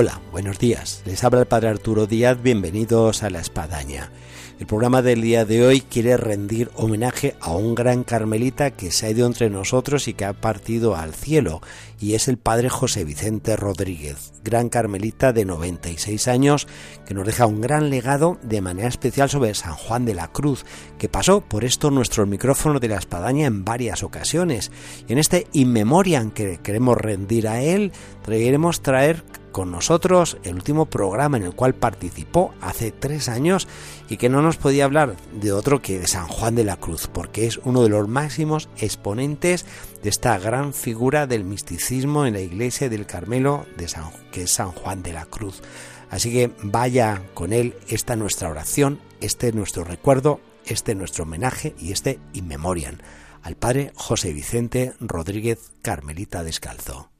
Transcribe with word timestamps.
Hola, 0.00 0.20
buenos 0.30 0.60
días. 0.60 1.02
Les 1.06 1.24
habla 1.24 1.40
el 1.40 1.48
Padre 1.48 1.70
Arturo 1.70 2.06
Díaz. 2.06 2.40
Bienvenidos 2.40 3.24
a 3.24 3.30
La 3.30 3.40
Espadaña. 3.40 4.12
El 4.60 4.66
programa 4.66 5.02
del 5.02 5.22
día 5.22 5.44
de 5.44 5.66
hoy 5.66 5.80
quiere 5.80 6.16
rendir 6.16 6.70
homenaje 6.76 7.34
a 7.40 7.50
un 7.50 7.74
gran 7.74 8.04
carmelita 8.04 8.70
que 8.70 8.92
se 8.92 9.06
ha 9.06 9.10
ido 9.10 9.26
entre 9.26 9.50
nosotros 9.50 10.06
y 10.06 10.14
que 10.14 10.24
ha 10.24 10.34
partido 10.34 10.94
al 10.94 11.14
cielo, 11.14 11.60
y 12.00 12.14
es 12.14 12.28
el 12.28 12.38
padre 12.38 12.68
José 12.68 13.04
Vicente 13.04 13.56
Rodríguez, 13.56 14.32
gran 14.44 14.68
carmelita 14.68 15.32
de 15.32 15.44
96 15.44 16.28
años, 16.28 16.68
que 17.04 17.14
nos 17.14 17.26
deja 17.26 17.46
un 17.46 17.60
gran 17.60 17.90
legado 17.90 18.38
de 18.42 18.60
manera 18.60 18.88
especial 18.88 19.28
sobre 19.28 19.54
San 19.54 19.74
Juan 19.74 20.04
de 20.04 20.14
la 20.14 20.28
Cruz, 20.28 20.64
que 20.98 21.08
pasó 21.08 21.40
por 21.40 21.64
esto 21.64 21.90
nuestro 21.90 22.24
micrófono 22.26 22.78
de 22.78 22.88
la 22.88 22.98
espadaña 22.98 23.46
en 23.46 23.64
varias 23.64 24.04
ocasiones. 24.04 24.70
Y 25.08 25.12
en 25.12 25.18
este 25.18 25.46
In 25.52 25.72
Memoriam 25.72 26.30
que 26.30 26.58
queremos 26.58 26.96
rendir 26.98 27.48
a 27.48 27.62
él, 27.62 27.92
queremos 28.24 28.80
traer 28.82 29.24
con 29.58 29.72
nosotros 29.72 30.36
el 30.44 30.54
último 30.54 30.86
programa 30.86 31.36
en 31.36 31.42
el 31.42 31.52
cual 31.52 31.74
participó 31.74 32.54
hace 32.60 32.92
tres 32.92 33.28
años 33.28 33.66
y 34.08 34.16
que 34.16 34.28
no 34.28 34.40
nos 34.40 34.56
podía 34.56 34.84
hablar 34.84 35.16
de 35.32 35.50
otro 35.50 35.82
que 35.82 35.98
de 35.98 36.06
San 36.06 36.28
Juan 36.28 36.54
de 36.54 36.62
la 36.62 36.76
Cruz, 36.76 37.08
porque 37.12 37.48
es 37.48 37.56
uno 37.64 37.82
de 37.82 37.88
los 37.88 38.06
máximos 38.06 38.68
exponentes 38.76 39.66
de 40.00 40.10
esta 40.10 40.38
gran 40.38 40.72
figura 40.72 41.26
del 41.26 41.42
misticismo 41.42 42.24
en 42.24 42.34
la 42.34 42.40
iglesia 42.40 42.88
del 42.88 43.04
Carmelo, 43.04 43.66
de 43.76 43.88
San, 43.88 44.04
que 44.30 44.42
es 44.42 44.52
San 44.52 44.70
Juan 44.70 45.02
de 45.02 45.12
la 45.12 45.26
Cruz. 45.26 45.60
Así 46.08 46.30
que 46.30 46.52
vaya 46.62 47.24
con 47.34 47.52
él 47.52 47.74
esta 47.88 48.14
nuestra 48.14 48.50
oración, 48.50 49.00
este 49.20 49.50
nuestro 49.50 49.82
recuerdo, 49.82 50.38
este 50.66 50.94
nuestro 50.94 51.24
homenaje 51.24 51.74
y 51.80 51.90
este 51.90 52.20
in 52.32 52.46
memoriam 52.46 52.98
al 53.42 53.56
padre 53.56 53.90
José 53.96 54.32
Vicente 54.32 54.94
Rodríguez 55.00 55.72
Carmelita 55.82 56.44
Descalzo. 56.44 57.10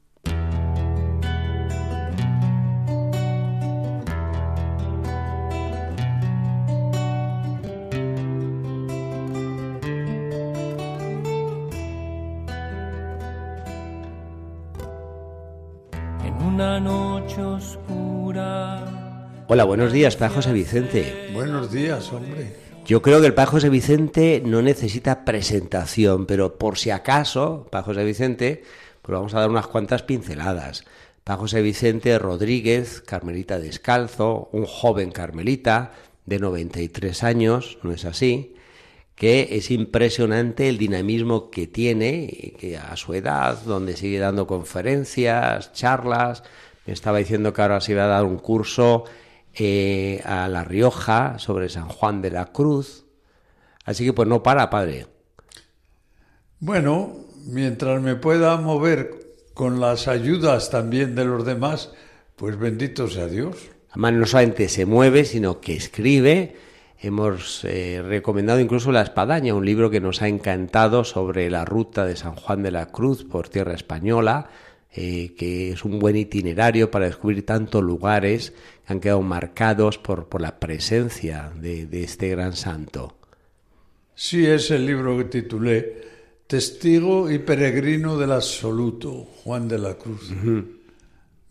Noche 16.59 17.41
oscura. 17.41 18.83
Hola, 19.47 19.63
buenos 19.63 19.93
días, 19.93 20.17
Padre 20.17 20.35
José 20.35 20.51
Vicente. 20.51 21.29
Buenos 21.33 21.71
días, 21.71 22.11
hombre. 22.11 22.53
Yo 22.85 23.01
creo 23.01 23.21
que 23.21 23.27
el 23.27 23.33
Padre 23.33 23.51
José 23.51 23.69
Vicente 23.69 24.41
no 24.45 24.61
necesita 24.61 25.23
presentación, 25.23 26.25
pero 26.25 26.57
por 26.57 26.77
si 26.77 26.89
acaso, 26.89 27.65
Padre 27.71 27.85
José 27.85 28.03
Vicente, 28.03 28.63
pues 29.01 29.15
vamos 29.15 29.33
a 29.33 29.39
dar 29.39 29.49
unas 29.49 29.67
cuantas 29.67 30.03
pinceladas. 30.03 30.83
Padre 31.23 31.39
José 31.39 31.61
Vicente 31.61 32.19
Rodríguez, 32.19 33.01
carmelita 33.01 33.57
descalzo, 33.57 34.49
un 34.51 34.65
joven 34.65 35.11
carmelita 35.11 35.93
de 36.25 36.39
93 36.39 37.23
años, 37.23 37.77
¿no 37.83 37.93
es 37.93 38.03
así? 38.03 38.55
Que 39.19 39.49
es 39.51 39.69
impresionante 39.69 40.69
el 40.69 40.77
dinamismo 40.77 41.51
que 41.51 41.67
tiene, 41.67 42.55
que 42.57 42.77
a 42.77 42.95
su 42.95 43.13
edad, 43.13 43.61
donde 43.63 43.97
sigue 43.97 44.17
dando 44.17 44.47
conferencias, 44.47 45.73
charlas, 45.73 46.41
me 46.85 46.93
estaba 46.93 47.17
diciendo 47.17 47.51
que 47.51 47.61
ahora 47.61 47.81
se 47.81 47.91
iba 47.91 48.05
a 48.05 48.07
dar 48.07 48.23
un 48.23 48.37
curso 48.37 49.03
eh, 49.53 50.21
a 50.23 50.47
La 50.47 50.63
Rioja 50.63 51.37
sobre 51.37 51.67
San 51.67 51.89
Juan 51.89 52.21
de 52.21 52.31
la 52.31 52.53
Cruz, 52.53 53.07
así 53.83 54.05
que 54.05 54.13
pues 54.13 54.25
no 54.25 54.41
para, 54.41 54.69
padre. 54.69 55.07
Bueno, 56.61 57.17
mientras 57.45 58.01
me 58.01 58.15
pueda 58.15 58.55
mover 58.55 59.19
con 59.53 59.81
las 59.81 60.07
ayudas 60.07 60.69
también 60.69 61.15
de 61.15 61.25
los 61.25 61.45
demás, 61.45 61.91
pues 62.37 62.57
bendito 62.57 63.09
sea 63.09 63.27
Dios. 63.27 63.57
Además 63.89 64.13
no 64.13 64.25
solamente 64.25 64.69
se 64.69 64.85
mueve, 64.85 65.25
sino 65.25 65.59
que 65.59 65.75
escribe, 65.75 66.55
Hemos 67.01 67.63
eh, 67.63 68.01
recomendado 68.05 68.59
incluso 68.59 68.91
La 68.91 69.01
Espadaña, 69.01 69.53
un 69.53 69.65
libro 69.65 69.89
que 69.89 70.01
nos 70.01 70.21
ha 70.21 70.27
encantado 70.27 71.05
sobre 71.05 71.49
la 71.49 71.63
ruta 71.63 72.05
de 72.05 72.17
San 72.17 72.35
Juan 72.35 72.61
de 72.61 72.71
la 72.71 72.87
Cruz 72.87 73.23
por 73.23 73.47
tierra 73.47 73.73
española, 73.73 74.49
eh, 74.91 75.33
que 75.37 75.71
es 75.71 75.85
un 75.85 75.97
buen 75.97 76.17
itinerario 76.17 76.91
para 76.91 77.05
descubrir 77.05 77.45
tantos 77.45 77.81
lugares 77.81 78.51
que 78.85 78.91
han 78.91 78.99
quedado 78.99 79.21
marcados 79.21 79.97
por, 79.97 80.27
por 80.27 80.41
la 80.41 80.59
presencia 80.59 81.53
de, 81.55 81.87
este 82.03 82.27
gran 82.29 82.53
santo. 82.53 83.15
Sí, 84.13 84.45
es 84.45 84.69
el 84.69 84.85
libro 84.85 85.17
que 85.17 85.23
titulé 85.23 86.01
Testigo 86.47 87.31
y 87.31 87.39
peregrino 87.39 88.17
del 88.17 88.33
absoluto, 88.33 89.25
Juan 89.43 89.69
de 89.69 89.79
la 89.79 89.93
Cruz. 89.93 90.31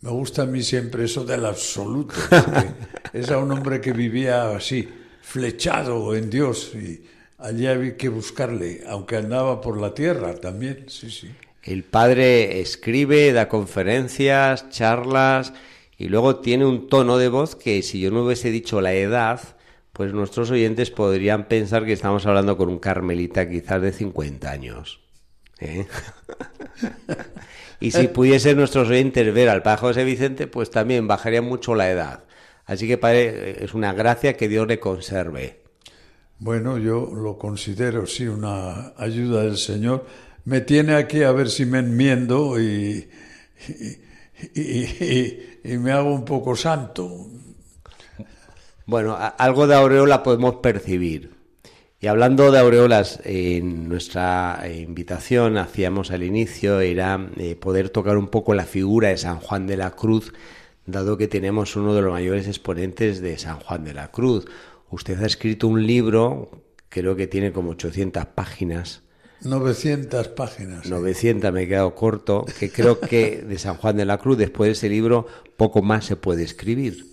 Me 0.01 0.09
gusta 0.11 0.43
a 0.43 0.45
mí 0.45 0.61
siempre 0.61 1.05
eso 1.05 1.25
del 1.25 1.43
absoluto, 1.43 2.13
es 3.13 3.31
a 3.31 3.39
un 3.39 3.51
hombre 3.51 3.81
que 3.81 3.93
vivía 3.93 4.55
así, 4.55 4.87
flechado 5.29 6.15
en 6.15 6.31
Dios 6.31 6.71
y 6.73 7.03
allí 7.37 7.67
había 7.67 7.95
que 7.95 8.09
buscarle, 8.09 8.81
aunque 8.87 9.15
andaba 9.15 9.61
por 9.61 9.79
la 9.79 9.93
tierra 9.93 10.33
también, 10.33 10.85
sí, 10.87 11.11
sí. 11.11 11.29
El 11.61 11.83
padre 11.83 12.61
escribe, 12.61 13.31
da 13.31 13.47
conferencias, 13.47 14.69
charlas 14.69 15.53
y 15.99 16.07
luego 16.07 16.37
tiene 16.37 16.65
un 16.65 16.87
tono 16.87 17.19
de 17.19 17.29
voz 17.29 17.55
que 17.55 17.83
si 17.83 17.99
yo 17.99 18.09
no 18.09 18.25
hubiese 18.25 18.49
dicho 18.49 18.81
la 18.81 18.93
edad, 18.93 19.39
pues 19.93 20.13
nuestros 20.13 20.49
oyentes 20.49 20.89
podrían 20.89 21.47
pensar 21.47 21.85
que 21.85 21.93
estamos 21.93 22.25
hablando 22.25 22.57
con 22.57 22.69
un 22.69 22.79
carmelita 22.79 23.47
quizás 23.47 23.83
de 23.83 23.91
50 23.91 24.49
años. 24.49 24.99
¿eh? 25.59 25.85
y 27.79 27.91
si 27.91 28.07
pudiesen 28.07 28.57
nuestros 28.57 28.89
oyentes 28.89 29.31
ver 29.31 29.49
al 29.49 29.61
Padre 29.61 29.81
José 29.81 30.03
Vicente, 30.05 30.47
pues 30.47 30.71
también 30.71 31.07
bajaría 31.07 31.43
mucho 31.43 31.75
la 31.75 31.91
edad. 31.91 32.23
Así 32.69 32.87
que, 32.87 32.99
Padre, 32.99 33.63
es 33.63 33.73
una 33.73 33.93
gracia 33.93 34.37
que 34.37 34.47
Dios 34.47 34.67
le 34.67 34.79
conserve. 34.79 35.57
Bueno, 36.37 36.77
yo 36.77 37.11
lo 37.15 37.35
considero, 37.35 38.05
sí, 38.05 38.27
una 38.27 38.93
ayuda 38.95 39.41
del 39.41 39.57
Señor. 39.57 40.05
Me 40.45 40.61
tiene 40.61 40.93
aquí 40.93 41.23
a 41.23 41.31
ver 41.31 41.49
si 41.49 41.65
me 41.65 41.79
enmiendo 41.79 42.61
y, 42.61 43.09
y, 44.53 45.77
me 45.79 45.91
hago 45.91 46.13
un 46.13 46.25
poco 46.25 46.55
santo. 46.55 47.25
Bueno, 48.85 49.17
algo 49.17 49.65
de 49.65 49.73
aureola 49.73 50.21
podemos 50.21 50.57
percibir. 50.57 51.31
Y 51.99 52.05
hablando 52.05 52.51
de 52.51 52.59
aureolas, 52.59 53.19
en 53.23 53.89
nuestra 53.89 54.63
invitación 54.71 55.57
hacíamos 55.57 56.11
al 56.11 56.21
inicio 56.21 56.81
era 56.81 57.29
eh, 57.35 57.55
poder 57.55 57.89
tocar 57.89 58.15
un 58.15 58.27
poco 58.27 58.53
la 58.53 58.65
figura 58.65 59.09
de 59.09 59.17
San 59.17 59.39
Juan 59.39 59.65
de 59.65 59.75
la 59.75 59.89
Cruz 59.89 60.33
dado 60.91 61.17
que 61.17 61.27
tenemos 61.27 61.75
uno 61.75 61.93
de 61.93 62.01
los 62.01 62.11
mayores 62.11 62.47
exponentes 62.47 63.21
de 63.21 63.37
San 63.37 63.59
Juan 63.59 63.83
de 63.83 63.93
la 63.93 64.11
Cruz. 64.11 64.45
Usted 64.89 65.21
ha 65.21 65.25
escrito 65.25 65.67
un 65.67 65.85
libro, 65.85 66.63
creo 66.89 67.15
que 67.15 67.27
tiene 67.27 67.51
como 67.51 67.71
800 67.71 68.25
páginas. 68.27 69.01
900 69.41 70.27
páginas. 70.29 70.89
900, 70.89 71.53
me 71.53 71.63
he 71.63 71.67
quedado 71.67 71.95
corto, 71.95 72.45
que 72.59 72.71
creo 72.71 72.99
que 72.99 73.41
de 73.41 73.57
San 73.57 73.75
Juan 73.75 73.97
de 73.97 74.05
la 74.05 74.17
Cruz, 74.17 74.37
después 74.37 74.67
de 74.67 74.71
ese 74.73 74.89
libro, 74.89 75.27
poco 75.55 75.81
más 75.81 76.05
se 76.05 76.15
puede 76.15 76.43
escribir. 76.43 77.05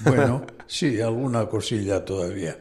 Bueno, 0.00 0.44
sí, 0.66 1.00
alguna 1.00 1.46
cosilla 1.46 2.04
todavía. 2.04 2.58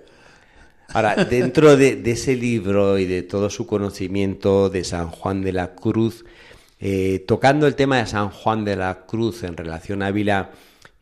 Ahora, 0.89 1.25
dentro 1.25 1.75
de, 1.75 1.95
de, 1.95 2.12
ese 2.12 2.35
libro 2.35 3.00
y 3.00 3.06
de 3.06 3.23
todo 3.23 3.50
su 3.50 3.66
conocimiento 3.66 4.69
de 4.69 4.83
San 4.83 5.09
Juan 5.09 5.41
de 5.41 5.53
la 5.53 5.75
Cruz, 5.75 6.23
eh, 6.85 7.23
tocando 7.25 7.66
el 7.66 7.75
tema 7.75 7.99
de 7.99 8.07
San 8.07 8.29
Juan 8.29 8.66
de 8.66 8.75
la 8.75 9.05
Cruz 9.05 9.44
en 9.44 9.55
relación 9.55 10.03
a 10.03 10.07
Ávila, 10.07 10.51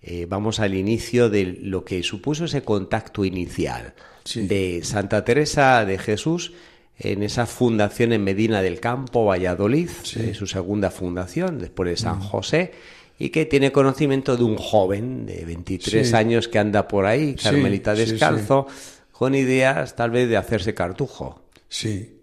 eh, 0.03 0.27
vamos 0.29 0.59
al 0.59 0.75
inicio 0.75 1.27
de 1.27 1.57
lo 1.59 1.83
que 1.83 2.03
supuso 2.03 2.45
ese 2.45 2.61
contacto 2.61 3.25
inicial 3.25 3.95
de 4.35 4.81
Santa 4.83 5.25
Teresa 5.25 5.83
de 5.83 5.97
Jesús 5.97 6.53
en 6.99 7.23
esa 7.23 7.47
fundación 7.47 8.13
en 8.13 8.23
Medina 8.23 8.61
del 8.61 8.79
Campo, 8.79 9.25
Valladolid, 9.25 9.89
eh, 10.17 10.35
su 10.35 10.45
segunda 10.45 10.91
fundación, 10.91 11.57
después 11.57 11.89
de 11.89 11.97
San 11.97 12.19
mm. 12.19 12.27
José, 12.29 12.73
y 13.17 13.29
que 13.29 13.47
tiene 13.47 13.71
conocimiento 13.71 14.37
de 14.37 14.43
un 14.43 14.57
joven 14.57 15.25
de 15.25 15.45
23 15.45 16.13
años 16.13 16.47
que 16.47 16.59
anda 16.59 16.87
por 16.87 17.07
ahí, 17.07 17.33
carmelita 17.33 17.95
descalzo, 17.95 18.67
con 19.11 19.33
ideas 19.33 19.95
tal 19.95 20.11
vez 20.11 20.29
de 20.29 20.37
hacerse 20.37 20.75
cartujo. 20.75 21.41
Sí, 21.69 22.19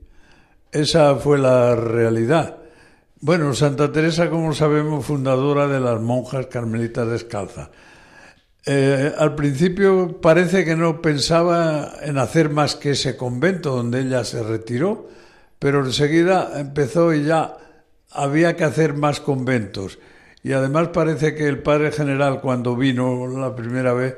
esa 0.70 1.16
fue 1.16 1.38
la 1.38 1.74
realidad. 1.74 2.58
Bueno, 3.20 3.52
Santa 3.52 3.90
Teresa, 3.90 4.30
como 4.30 4.54
sabemos, 4.54 5.04
fundadora 5.04 5.66
de 5.66 5.80
las 5.80 6.00
monjas 6.00 6.46
carmelitas 6.46 7.08
descalzas. 7.08 7.68
Eh, 8.64 9.12
al 9.18 9.34
principio 9.34 10.20
parece 10.20 10.64
que 10.64 10.76
no 10.76 11.02
pensaba 11.02 11.94
en 12.00 12.16
hacer 12.18 12.48
más 12.48 12.76
que 12.76 12.90
ese 12.90 13.16
convento 13.16 13.74
donde 13.74 14.02
ella 14.02 14.22
se 14.22 14.44
retiró, 14.44 15.08
pero 15.58 15.84
enseguida 15.84 16.60
empezó 16.60 17.12
y 17.12 17.24
ya 17.24 17.56
había 18.12 18.54
que 18.54 18.62
hacer 18.62 18.94
más 18.94 19.18
conventos. 19.18 19.98
Y 20.44 20.52
además 20.52 20.88
parece 20.88 21.34
que 21.34 21.48
el 21.48 21.60
padre 21.60 21.90
general 21.90 22.40
cuando 22.40 22.76
vino 22.76 23.26
la 23.26 23.56
primera 23.56 23.94
vez 23.94 24.14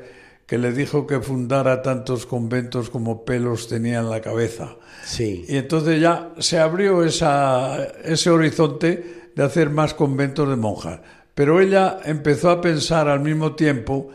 que 0.51 0.57
le 0.57 0.73
dijo 0.73 1.07
que 1.07 1.21
fundara 1.21 1.81
tantos 1.81 2.25
conventos 2.25 2.89
como 2.89 3.23
pelos 3.23 3.69
tenía 3.69 3.99
en 3.99 4.09
la 4.09 4.19
cabeza. 4.19 4.75
Sí. 5.05 5.45
Y 5.47 5.55
entonces 5.55 6.01
ya 6.01 6.33
se 6.39 6.59
abrió 6.59 7.05
esa, 7.05 7.81
ese 8.03 8.29
horizonte 8.29 9.29
de 9.33 9.43
hacer 9.43 9.69
más 9.69 9.93
conventos 9.93 10.49
de 10.49 10.57
monjas. 10.57 10.99
pero 11.35 11.61
ella 11.61 11.99
empezó 12.03 12.49
a 12.49 12.59
pensar 12.59 13.07
al 13.07 13.21
mismo 13.21 13.55
tiempo 13.55 14.09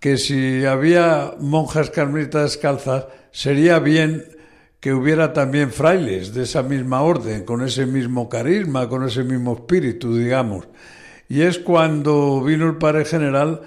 que 0.00 0.16
si 0.16 0.64
había 0.64 1.34
monjas 1.38 1.90
carmelitas 1.90 2.42
descalzas, 2.42 3.06
sería 3.30 3.78
bien 3.78 4.24
que 4.80 4.92
hubiera 4.92 5.32
también 5.32 5.70
frailes 5.70 6.34
de 6.34 6.42
esa 6.42 6.64
misma 6.64 7.02
orden, 7.02 7.44
con 7.44 7.62
ese 7.62 7.86
mismo 7.86 8.28
carisma, 8.28 8.88
con 8.88 9.04
ese 9.04 9.22
mismo 9.22 9.54
espíritu, 9.54 10.16
digamos. 10.16 10.66
Y 11.28 11.42
es 11.42 11.60
cuando 11.60 12.42
vino 12.42 12.66
el 12.66 12.74
padre 12.74 13.04
general, 13.04 13.60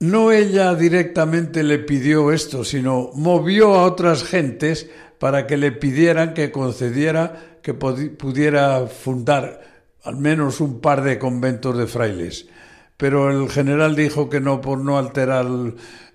no 0.00 0.32
ella 0.32 0.74
directamente 0.74 1.62
le 1.62 1.78
pidió 1.78 2.32
esto, 2.32 2.64
sino 2.64 3.10
movió 3.14 3.74
a 3.74 3.84
otras 3.84 4.24
gentes 4.24 4.88
para 5.18 5.46
que 5.46 5.58
le 5.58 5.72
pidieran 5.72 6.32
que 6.32 6.50
concediera 6.50 7.58
que 7.62 7.74
pudiera 7.74 8.86
fundar 8.86 9.60
al 10.02 10.16
menos 10.16 10.60
un 10.60 10.80
par 10.80 11.02
de 11.02 11.18
conventos 11.18 11.76
de 11.76 11.86
frailes. 11.86 12.48
Pero 12.96 13.30
el 13.30 13.50
general 13.50 13.94
dijo 13.94 14.30
que 14.30 14.40
no, 14.40 14.62
por 14.62 14.78
no 14.78 14.98
alterar 14.98 15.46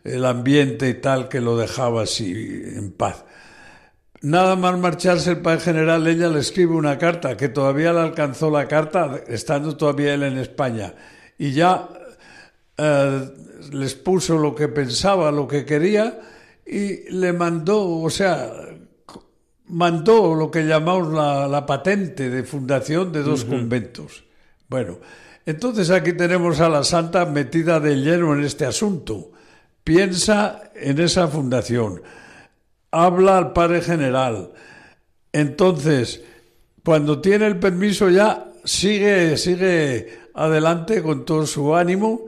el 0.04 0.26
ambiente 0.26 0.90
y 0.90 0.96
tal, 0.96 1.30
que 1.30 1.40
lo 1.40 1.56
dejaba 1.56 2.04
así, 2.04 2.32
en 2.76 2.92
paz. 2.92 3.24
Nada 4.22 4.56
más 4.56 4.80
marcharse 4.80 5.38
el 5.44 5.60
general, 5.60 6.08
ella 6.08 6.30
le 6.30 6.40
escribe 6.40 6.74
una 6.74 6.98
carta, 6.98 7.38
que 7.38 7.50
todavía 7.50 7.94
le 7.94 8.00
alcanzó 8.00 8.50
la 8.50 8.68
carta, 8.68 9.20
estando 9.28 9.78
todavía 9.78 10.16
él 10.16 10.24
en 10.24 10.40
España. 10.40 10.96
Y 11.38 11.52
ya 11.52 11.90
eh, 12.78 13.30
les 13.72 13.96
puso 13.96 14.38
lo 14.38 14.54
que 14.54 14.68
pensaba, 14.68 15.32
lo 15.32 15.48
que 15.48 15.66
quería, 15.66 16.20
y 16.66 17.10
le 17.12 17.32
mandó, 17.34 18.02
o 18.02 18.10
sea, 18.10 18.52
mandó 19.68 20.36
lo 20.36 20.52
que 20.52 20.64
llamamos 20.64 21.14
la, 21.14 21.66
patente 21.66 22.30
de 22.30 22.44
fundación 22.44 23.12
de 23.12 23.24
dos 23.24 23.46
conventos. 23.46 24.24
Bueno, 24.68 25.00
entonces 25.46 25.90
aquí 25.90 26.14
tenemos 26.14 26.60
a 26.60 26.70
la 26.70 26.84
santa 26.84 27.26
metida 27.26 27.80
de 27.80 27.96
lleno 27.96 28.34
en 28.34 28.44
este 28.44 28.66
asunto. 28.66 29.32
Piensa 29.84 30.72
en 30.76 31.00
esa 31.00 31.28
fundación, 31.28 32.02
habla 32.92 33.38
al 33.38 33.54
padre 33.54 33.82
general. 33.82 34.52
Entonces, 35.32 36.24
cuando 36.84 37.22
tiene 37.22 37.46
el 37.46 37.60
permiso 37.60 38.10
ya 38.10 38.52
sigue, 38.64 39.38
sigue 39.38 40.20
adelante 40.34 41.04
con 41.04 41.26
todo 41.26 41.46
su 41.46 41.76
ánimo, 41.76 42.26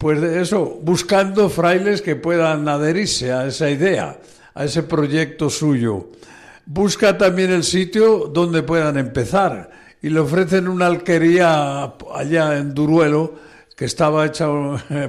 pues 0.00 0.20
de 0.20 0.42
eso, 0.42 0.80
buscando 0.82 1.48
frailes 1.48 2.02
que 2.02 2.16
puedan 2.16 2.66
adherirse 2.66 3.30
a 3.30 3.46
esa 3.46 3.70
idea, 3.70 4.18
a 4.54 4.64
ese 4.64 4.82
proyecto 4.82 5.48
suyo 5.48 6.08
busca 6.72 7.18
también 7.18 7.50
el 7.50 7.64
sitio 7.64 8.30
donde 8.32 8.62
puedan 8.62 8.96
empezar 8.96 9.70
y 10.00 10.08
le 10.08 10.20
ofrecen 10.20 10.68
una 10.68 10.86
alquería 10.86 11.94
allá 12.14 12.58
en 12.58 12.74
Duruelo 12.74 13.34
que 13.76 13.86
estaba 13.86 14.26
hecha, 14.26 14.46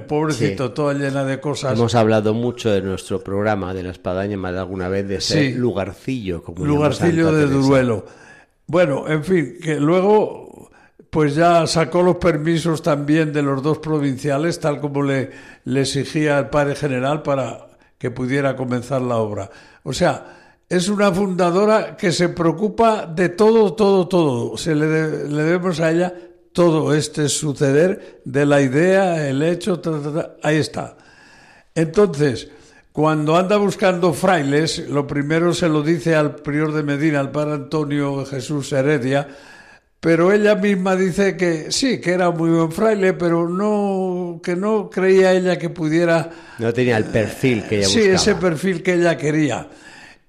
pobrecito, 0.08 0.72
toda 0.72 0.94
llena 0.94 1.24
de 1.24 1.40
cosas. 1.40 1.78
Hemos 1.78 1.94
hablado 1.94 2.34
mucho 2.34 2.72
de 2.72 2.82
nuestro 2.82 3.22
programa 3.22 3.74
de 3.74 3.84
la 3.84 3.92
espadaña 3.92 4.38
más 4.38 4.54
de 4.54 4.60
alguna 4.60 4.88
vez 4.88 5.08
de 5.08 5.16
ese 5.16 5.52
lugarcillo. 5.52 6.42
Como 6.42 6.66
lugarcillo 6.66 7.32
de 7.32 7.48
Duruelo. 7.48 8.06
Bueno, 8.68 9.08
en 9.08 9.24
fin, 9.24 9.58
que 9.62 9.80
luego 9.80 10.71
pues 11.12 11.36
ya 11.36 11.68
sacó 11.68 12.02
los 12.02 12.16
permisos 12.16 12.82
también 12.82 13.32
de 13.34 13.44
los 13.44 13.62
dos 13.62 13.78
provinciales, 13.80 14.60
tal 14.60 14.80
como 14.80 15.04
le, 15.04 15.30
le 15.66 15.82
exigía 15.82 16.40
el 16.40 16.48
padre 16.48 16.74
general 16.74 17.22
para 17.22 17.68
que 18.00 18.10
pudiera 18.10 18.56
comenzar 18.56 19.02
la 19.02 19.18
obra. 19.18 19.52
O 19.84 19.94
sea, 19.94 20.42
es 20.72 20.88
una 20.88 21.12
fundadora 21.12 21.98
que 21.98 22.14
se 22.14 22.30
preocupa 22.30 23.06
de 23.06 23.28
todo, 23.28 23.74
todo, 23.74 24.08
todo. 24.08 24.58
Se 24.58 24.74
le, 24.74 24.88
debemos 24.88 25.82
a 25.82 25.92
ella 25.92 26.14
todo 26.54 26.96
este 26.96 27.28
suceder 27.28 28.22
de 28.24 28.46
la 28.46 28.62
idea, 28.62 29.28
el 29.28 29.44
hecho, 29.44 29.82
ahí 30.42 30.56
está. 30.56 30.96
Entonces, 31.76 32.50
cuando 32.94 33.36
anda 33.36 33.58
buscando 33.58 34.14
frailes, 34.14 34.88
lo 34.88 35.06
primero 35.06 35.54
se 35.54 35.68
lo 35.68 35.82
dice 35.82 36.16
al 36.16 36.36
prior 36.36 36.72
de 36.72 36.84
Medina, 36.84 37.20
al 37.20 37.32
padre 37.32 37.56
Antonio 37.56 38.26
Jesús 38.26 38.72
Heredia, 38.72 39.28
pero 40.02 40.34
ella 40.34 40.56
misma 40.56 40.96
dice 40.96 41.38
que 41.38 41.72
sí, 41.72 42.02
que 42.02 42.14
era 42.14 42.32
muy 42.32 42.50
buen 42.50 42.72
fraile, 42.72 43.14
pero 43.14 43.48
no 43.48 44.42
que 44.42 44.56
no 44.56 44.90
creía 44.90 45.32
ella 45.32 45.60
que 45.60 45.70
pudiera 45.70 46.28
no 46.58 46.74
tenía 46.74 46.98
el 46.98 47.06
perfil 47.06 47.64
que 47.70 47.78
ella 47.78 47.88
buscaba. 47.88 48.06
Sí, 48.06 48.10
ese 48.10 48.36
perfil 48.36 48.82
que 48.82 48.96
ella 48.96 49.16
quería. 49.16 49.70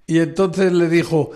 Y 0.06 0.19
entonces 0.19 0.70
le 0.72 0.90
dijo, 0.90 1.30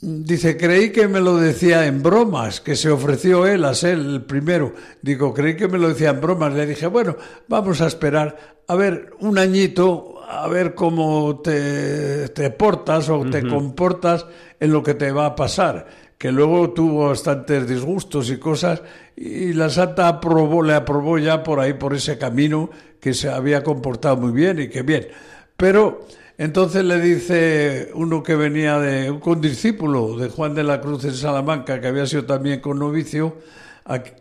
dice, 0.00 0.56
creí 0.56 0.90
que 0.90 1.08
me 1.08 1.20
lo 1.20 1.36
decía 1.38 1.84
en 1.86 2.04
bromas, 2.04 2.60
que 2.60 2.76
se 2.76 2.88
ofreció 2.88 3.48
él 3.48 3.64
a 3.64 3.74
ser 3.74 3.98
el 3.98 4.22
primero. 4.22 4.74
Digo, 5.02 5.34
creí 5.34 5.56
que 5.56 5.66
me 5.66 5.78
lo 5.78 5.88
decía 5.88 6.10
en 6.10 6.20
bromas. 6.20 6.54
Le 6.54 6.66
dije, 6.66 6.86
bueno, 6.86 7.16
vamos 7.48 7.80
a 7.80 7.88
esperar, 7.88 8.36
a 8.68 8.76
ver, 8.76 9.10
un 9.18 9.38
añito, 9.38 10.22
a 10.28 10.46
ver 10.46 10.76
cómo 10.76 11.40
te, 11.40 12.28
te 12.28 12.50
portas 12.50 13.08
o 13.08 13.24
te 13.28 13.44
comportas 13.44 14.24
en 14.60 14.70
lo 14.70 14.84
que 14.84 14.94
te 14.94 15.10
va 15.10 15.26
a 15.26 15.34
pasar 15.34 16.01
que 16.22 16.30
luego 16.30 16.70
tuvo 16.70 17.08
bastantes 17.08 17.66
disgustos 17.66 18.30
y 18.30 18.36
cosas, 18.36 18.80
y 19.16 19.54
la 19.54 19.68
santa 19.68 20.20
le 20.64 20.72
aprobó 20.72 21.18
ya 21.18 21.42
por 21.42 21.58
ahí, 21.58 21.72
por 21.72 21.94
ese 21.94 22.16
camino, 22.16 22.70
que 23.00 23.12
se 23.12 23.28
había 23.28 23.64
comportado 23.64 24.18
muy 24.18 24.30
bien 24.30 24.60
y 24.60 24.68
que 24.68 24.82
bien. 24.82 25.08
Pero 25.56 26.06
entonces 26.38 26.84
le 26.84 27.00
dice 27.00 27.90
uno 27.94 28.22
que 28.22 28.36
venía 28.36 28.78
de 28.78 29.10
un 29.10 29.18
condiscípulo 29.18 30.16
de 30.16 30.28
Juan 30.28 30.54
de 30.54 30.62
la 30.62 30.80
Cruz 30.80 31.04
en 31.06 31.14
Salamanca, 31.14 31.80
que 31.80 31.88
había 31.88 32.06
sido 32.06 32.24
también 32.24 32.60
con 32.60 32.78
novicio 32.78 33.38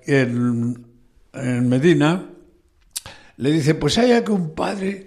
en, 0.07 0.83
Medina, 1.69 2.29
le 3.37 3.51
dice, 3.51 3.75
pues 3.75 3.99
hay 3.99 4.13
aquí 4.13 4.31
un 4.31 4.55
padre, 4.55 5.05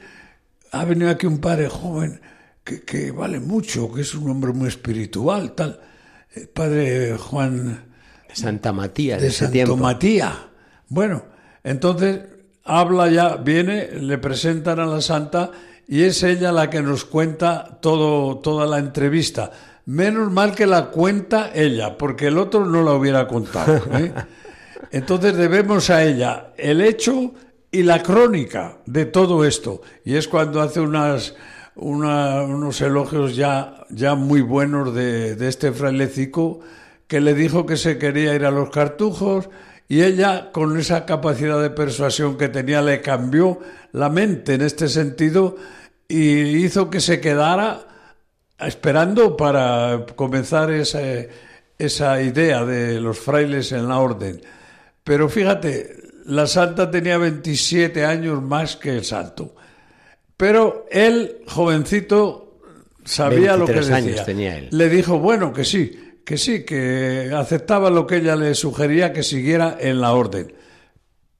ha 0.71 0.85
venido 0.85 1.11
aquí 1.11 1.27
un 1.27 1.39
padre 1.39 1.69
joven 1.69 2.21
que, 2.63 3.11
vale 3.11 3.41
mucho, 3.41 3.93
que 3.93 4.03
es 4.03 4.15
un 4.15 4.31
hombre 4.31 4.53
muy 4.53 4.69
espiritual, 4.69 5.57
tal. 5.57 5.81
El 6.35 6.49
padre 6.49 7.17
Juan... 7.19 7.93
Santa 8.33 8.73
Matías. 8.73 9.23
De, 9.23 9.31
Santo 9.31 9.77
Matías. 9.77 10.35
Bueno, 10.89 11.25
entonces 11.63 12.21
habla 12.65 13.09
ya, 13.09 13.37
viene, 13.37 13.91
le 13.93 14.19
presentan 14.19 14.81
a 14.81 14.87
la 14.87 15.01
santa 15.01 15.53
y 15.87 16.03
es 16.03 16.23
ella 16.23 16.51
la 16.51 16.71
que 16.71 16.83
nos 16.83 17.05
cuenta 17.05 17.79
todo, 17.81 18.39
toda 18.39 18.67
la 18.67 18.79
entrevista. 18.79 19.51
Menos 19.87 20.33
mal 20.33 20.55
que 20.55 20.67
la 20.67 20.87
cuenta 20.87 21.51
ella, 21.55 21.97
porque 21.97 22.29
el 22.29 22.39
otro 22.39 22.65
no 22.65 22.83
la 22.83 22.93
hubiera 22.93 23.29
contado. 23.29 23.83
¿eh? 23.93 24.13
Entonces 24.91 25.37
debemos 25.37 25.91
a 25.91 26.03
ella 26.03 26.53
el 26.57 26.81
hecho 26.81 27.35
y 27.71 27.83
la 27.83 28.03
crónica 28.03 28.79
de 28.87 29.05
todo 29.05 29.45
esto. 29.45 29.83
Y 30.05 30.15
es 30.17 30.27
cuando 30.27 30.63
hace 30.63 30.81
unas, 30.81 31.35
unos 31.77 32.81
elogios 32.81 33.37
ya, 33.37 33.85
ya 33.91 34.15
muy 34.15 34.41
buenos 34.41 34.95
de, 34.95 35.35
de 35.35 35.49
este 35.49 35.73
frailecico 35.73 36.61
que 37.07 37.21
le 37.21 37.35
dijo 37.35 37.67
que 37.67 37.77
se 37.77 37.99
quería 37.99 38.35
ir 38.35 38.45
a 38.45 38.51
los 38.51 38.71
cartujos 38.71 39.49
y 39.89 40.03
ella, 40.03 40.51
con 40.53 40.79
esa 40.79 41.05
capacidad 41.05 41.61
de 41.61 41.71
persuasión 41.71 42.39
que 42.39 42.49
tenía, 42.49 42.81
le 42.81 43.03
cambió 43.03 43.61
la 43.93 44.09
mente 44.09 44.55
en 44.55 44.63
este 44.63 44.89
sentido 44.89 45.57
y 46.09 46.65
hizo 46.65 46.89
que 46.89 47.01
se 47.01 47.21
quedara 47.21 47.81
esperando 48.59 49.37
para 49.37 50.07
comenzar 50.17 50.71
esa, 50.71 51.01
esa 51.79 52.23
idea 52.23 52.65
de 52.65 53.01
los 53.01 53.19
frailes 53.19 53.73
en 53.73 53.89
la 53.89 53.99
orden. 53.99 54.41
Pero 55.03 55.29
fíjate, 55.29 55.97
la 56.27 56.47
santa 56.47 56.91
tenía 56.91 57.19
27 57.19 58.07
años 58.07 58.43
más 58.43 58.77
que 58.77 58.91
el 58.91 59.05
santo. 59.05 59.55
Pero 60.45 60.85
él, 60.91 61.39
jovencito, 61.47 62.59
sabía 63.03 63.57
lo 63.57 63.65
que 63.65 63.81
decía. 63.81 64.27
tenía 64.27 64.59
él. 64.59 64.69
Le 64.73 64.91
dijo, 64.91 65.19
bueno, 65.19 65.55
que 65.55 65.65
sí, 65.65 66.19
que 66.23 66.37
sí, 66.37 66.67
que 66.67 67.33
aceptaba 67.35 67.89
lo 67.89 68.07
que 68.07 68.17
ella 68.17 68.37
le 68.37 68.55
sugería 68.55 69.11
que 69.15 69.23
siguiera 69.23 69.79
en 69.81 70.03
la 70.03 70.13
orden. 70.13 70.53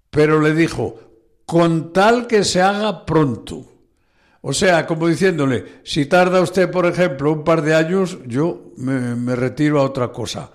Pero 0.09 0.41
le 0.41 0.55
dijo, 0.55 0.99
con 1.45 1.93
tal 1.93 2.27
que 2.27 2.45
se 2.45 2.63
haga 2.63 3.05
pronto. 3.05 3.67
O 4.41 4.55
sea, 4.55 4.87
como 4.87 5.07
diciéndole, 5.07 5.83
si 5.85 6.07
tarda 6.07 6.41
usted, 6.41 6.71
por 6.71 6.87
ejemplo, 6.87 7.31
un 7.31 7.45
par 7.45 7.61
de 7.61 7.75
años, 7.75 8.17
yo 8.27 8.73
me, 8.79 9.37
retiro 9.37 9.81
a 9.81 9.85
otra 9.85 10.13
cosa. 10.13 10.51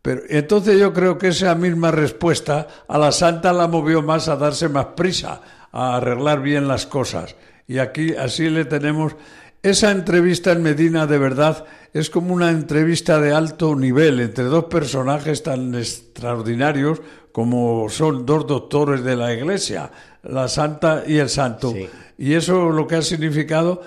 Pero 0.00 0.22
entonces 0.30 0.80
yo 0.80 0.94
creo 0.94 1.18
que 1.18 1.28
esa 1.28 1.54
misma 1.54 1.90
respuesta 1.90 2.66
a 2.88 2.96
la 2.96 3.12
santa 3.12 3.52
la 3.52 3.68
movió 3.68 4.00
más 4.00 4.28
a 4.28 4.36
darse 4.36 4.70
más 4.70 4.86
prisa, 4.96 5.42
a 5.70 5.96
arreglar 5.98 6.40
bien 6.40 6.66
las 6.66 6.86
cosas. 6.86 7.36
Y 7.70 7.78
aquí 7.78 8.16
así 8.16 8.50
le 8.50 8.64
tenemos 8.64 9.14
esa 9.62 9.92
entrevista 9.92 10.50
en 10.50 10.60
Medina 10.60 11.06
de 11.06 11.18
verdad 11.18 11.66
es 11.92 12.10
como 12.10 12.34
una 12.34 12.50
entrevista 12.50 13.20
de 13.20 13.32
alto 13.32 13.76
nivel 13.76 14.18
entre 14.18 14.42
dos 14.42 14.64
personajes 14.64 15.44
tan 15.44 15.76
extraordinarios 15.76 17.00
como 17.30 17.88
son 17.88 18.26
dos 18.26 18.48
doctores 18.48 19.04
de 19.04 19.14
la 19.14 19.32
Iglesia, 19.32 19.88
la 20.24 20.48
Santa 20.48 21.04
y 21.06 21.18
el 21.18 21.28
Santo. 21.28 21.72
Y 22.18 22.34
eso 22.34 22.70
lo 22.70 22.88
que 22.88 22.96
ha 22.96 23.02
significado 23.02 23.80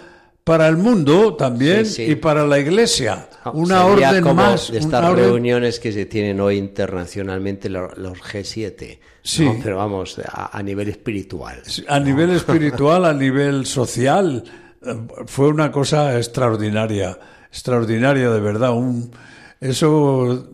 para 0.43 0.67
el 0.67 0.75
mundo 0.77 1.35
también 1.35 1.85
Sí, 1.85 2.05
sí. 2.05 2.11
y 2.11 2.15
para 2.15 2.45
la 2.45 2.59
iglesia. 2.59 3.29
No, 3.45 3.51
Una 3.53 3.83
sería 3.89 4.09
orden 4.09 4.23
como 4.23 4.33
más. 4.35 4.71
de 4.71 4.77
estas 4.79 5.03
orden- 5.05 5.15
reuniones 5.25 5.79
que 5.79 5.91
se 5.91 6.05
tienen 6.05 6.39
hoy 6.41 6.57
internacionalmente 6.57 7.69
lo- 7.69 7.93
los, 7.95 8.17
G7. 8.19 8.99
Sí. 9.21 9.45
¿no? 9.45 9.57
Pero 9.63 9.77
vamos, 9.77 10.19
a, 10.19 10.57
a 10.57 10.61
nivel 10.63 10.89
espiritual. 10.89 11.61
A 11.87 11.99
nivel 11.99 12.31
espiritual, 12.31 13.05
a 13.05 13.13
nivel 13.25 13.65
social, 13.65 14.43
eh, 14.85 14.95
fue 15.27 15.47
una 15.47 15.71
cosa 15.71 16.17
extraordinaria, 16.17 17.17
extraordinaria 17.49 18.29
de 18.29 18.39
verdad. 18.41 18.71
Un, 18.73 19.11
eso 19.61 20.49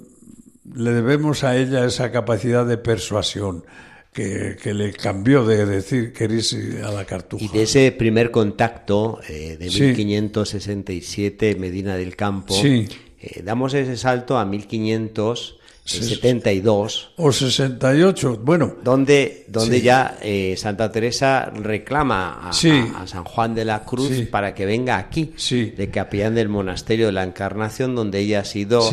le 0.75 0.91
debemos 0.91 1.43
a 1.43 1.55
ella 1.58 1.84
esa 1.86 2.12
capacidad 2.12 2.63
de 2.65 2.77
persuasión 2.77 3.63
que, 4.13 4.55
que 4.61 4.73
le 4.73 4.91
cambió 4.93 5.45
de 5.45 5.65
decir 5.65 6.13
ir 6.19 6.81
a 6.83 6.91
la 6.91 7.05
cartuja. 7.05 7.43
Y 7.45 7.47
de 7.49 7.63
ese 7.63 7.91
primer 7.91 8.31
contacto 8.31 9.19
eh, 9.29 9.57
de 9.59 9.69
Sí. 9.69 9.81
1567, 9.83 11.55
Medina 11.55 11.95
del 11.95 12.15
Campo, 12.15 12.53
Sí. 12.53 12.87
eh, 13.21 13.41
damos 13.43 13.73
ese 13.73 13.97
salto 13.97 14.37
a 14.37 14.45
1572, 14.45 17.11
O 17.17 17.31
68, 17.31 18.39
bueno, 18.43 18.75
donde, 18.83 19.45
donde 19.47 19.77
Sí. 19.77 19.83
ya 19.83 20.17
eh, 20.21 20.55
Santa 20.57 20.91
Teresa 20.91 21.45
reclama 21.53 22.49
a, 22.49 22.53
Sí. 22.53 22.69
a- 22.71 23.03
a 23.03 23.07
San 23.07 23.23
Juan 23.23 23.55
de 23.55 23.63
la 23.65 23.85
Cruz 23.85 24.09
Sí. 24.09 24.23
para 24.25 24.53
que 24.53 24.65
venga 24.65 24.97
aquí, 24.97 25.33
de 25.77 25.89
capellán 25.91 26.35
del 26.35 26.49
monasterio 26.49 27.05
de 27.07 27.11
la 27.13 27.23
Encarnación, 27.23 27.95
donde 27.95 28.19
ella 28.19 28.41
ha 28.41 28.45
sido 28.45 28.89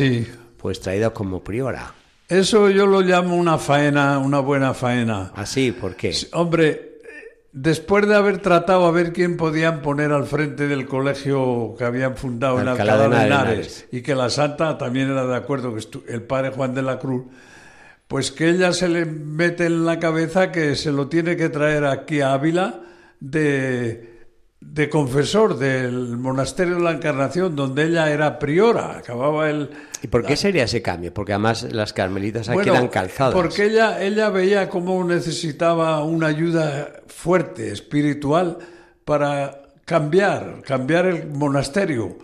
pues 0.57 0.79
traída 0.79 1.09
como 1.11 1.43
priora. 1.43 1.93
Eso 2.27 2.69
yo 2.69 2.85
lo 2.85 3.01
llamo 3.01 3.35
una 3.35 3.57
faena, 3.57 4.19
una 4.19 4.39
buena 4.39 4.73
faena. 4.73 5.31
Así, 5.35 5.71
¿por 5.71 5.95
qué? 5.95 6.13
Hombre, 6.33 6.99
después 7.51 8.07
de 8.07 8.15
haber 8.15 8.39
tratado 8.39 8.85
a 8.85 8.91
ver 8.91 9.13
quién 9.13 9.37
podían 9.37 9.81
poner 9.81 10.11
al 10.11 10.25
frente 10.25 10.67
del 10.67 10.85
colegio 10.87 11.75
que 11.77 11.85
habían 11.85 12.17
fundado 12.17 12.59
en 12.59 12.67
Alcalá 12.67 12.93
Alcalá 12.93 13.09
de 13.09 13.21
de 13.21 13.25
Henares. 13.25 13.87
Y 13.91 14.01
que 14.01 14.13
la 14.13 14.29
santa 14.29 14.77
también 14.77 15.09
era 15.09 15.25
de 15.25 15.35
acuerdo, 15.35 15.73
que 15.75 16.13
el 16.13 16.21
padre 16.21 16.51
Juan 16.51 16.73
de 16.73 16.81
la 16.81 16.99
Cruz, 16.99 17.25
pues 18.07 18.31
que 18.31 18.49
ella 18.49 18.73
se 18.73 18.89
le 18.89 19.05
mete 19.05 19.65
en 19.65 19.85
la 19.85 19.99
cabeza 19.99 20.51
que 20.51 20.75
se 20.75 20.91
lo 20.91 21.07
tiene 21.07 21.35
que 21.37 21.49
traer 21.49 21.85
aquí 21.85 22.21
a 22.21 22.33
Ávila 22.33 22.81
de, 23.19 24.16
de 24.73 24.89
confesor 24.89 25.57
del 25.57 26.17
monasterio 26.17 26.75
de 26.75 26.81
la 26.81 26.91
Encarnación, 26.91 27.55
donde 27.55 27.85
ella 27.85 28.11
era 28.11 28.37
priora, 28.37 28.97
acababa 28.97 29.49
el... 29.49 29.69
¿Y 30.03 30.07
por 30.07 30.23
qué 30.23 30.35
sería 30.35 30.65
ese 30.65 30.81
cambio? 30.81 31.13
Porque 31.13 31.33
además 31.33 31.63
las 31.71 31.93
carmelitas 31.93 32.49
aquí 32.49 32.57
Bueno, 32.57 32.73
eran 32.73 32.87
calzadas. 32.89 33.33
Porque 33.33 33.65
ella, 33.65 34.01
ella 34.03 34.29
veía 34.29 34.69
cómo 34.69 35.03
necesitaba 35.03 36.03
una 36.03 36.27
ayuda 36.27 37.01
fuerte, 37.07 37.71
espiritual, 37.71 38.59
para 39.03 39.63
cambiar, 39.85 40.61
cambiar 40.63 41.05
el 41.05 41.27
monasterio, 41.27 42.17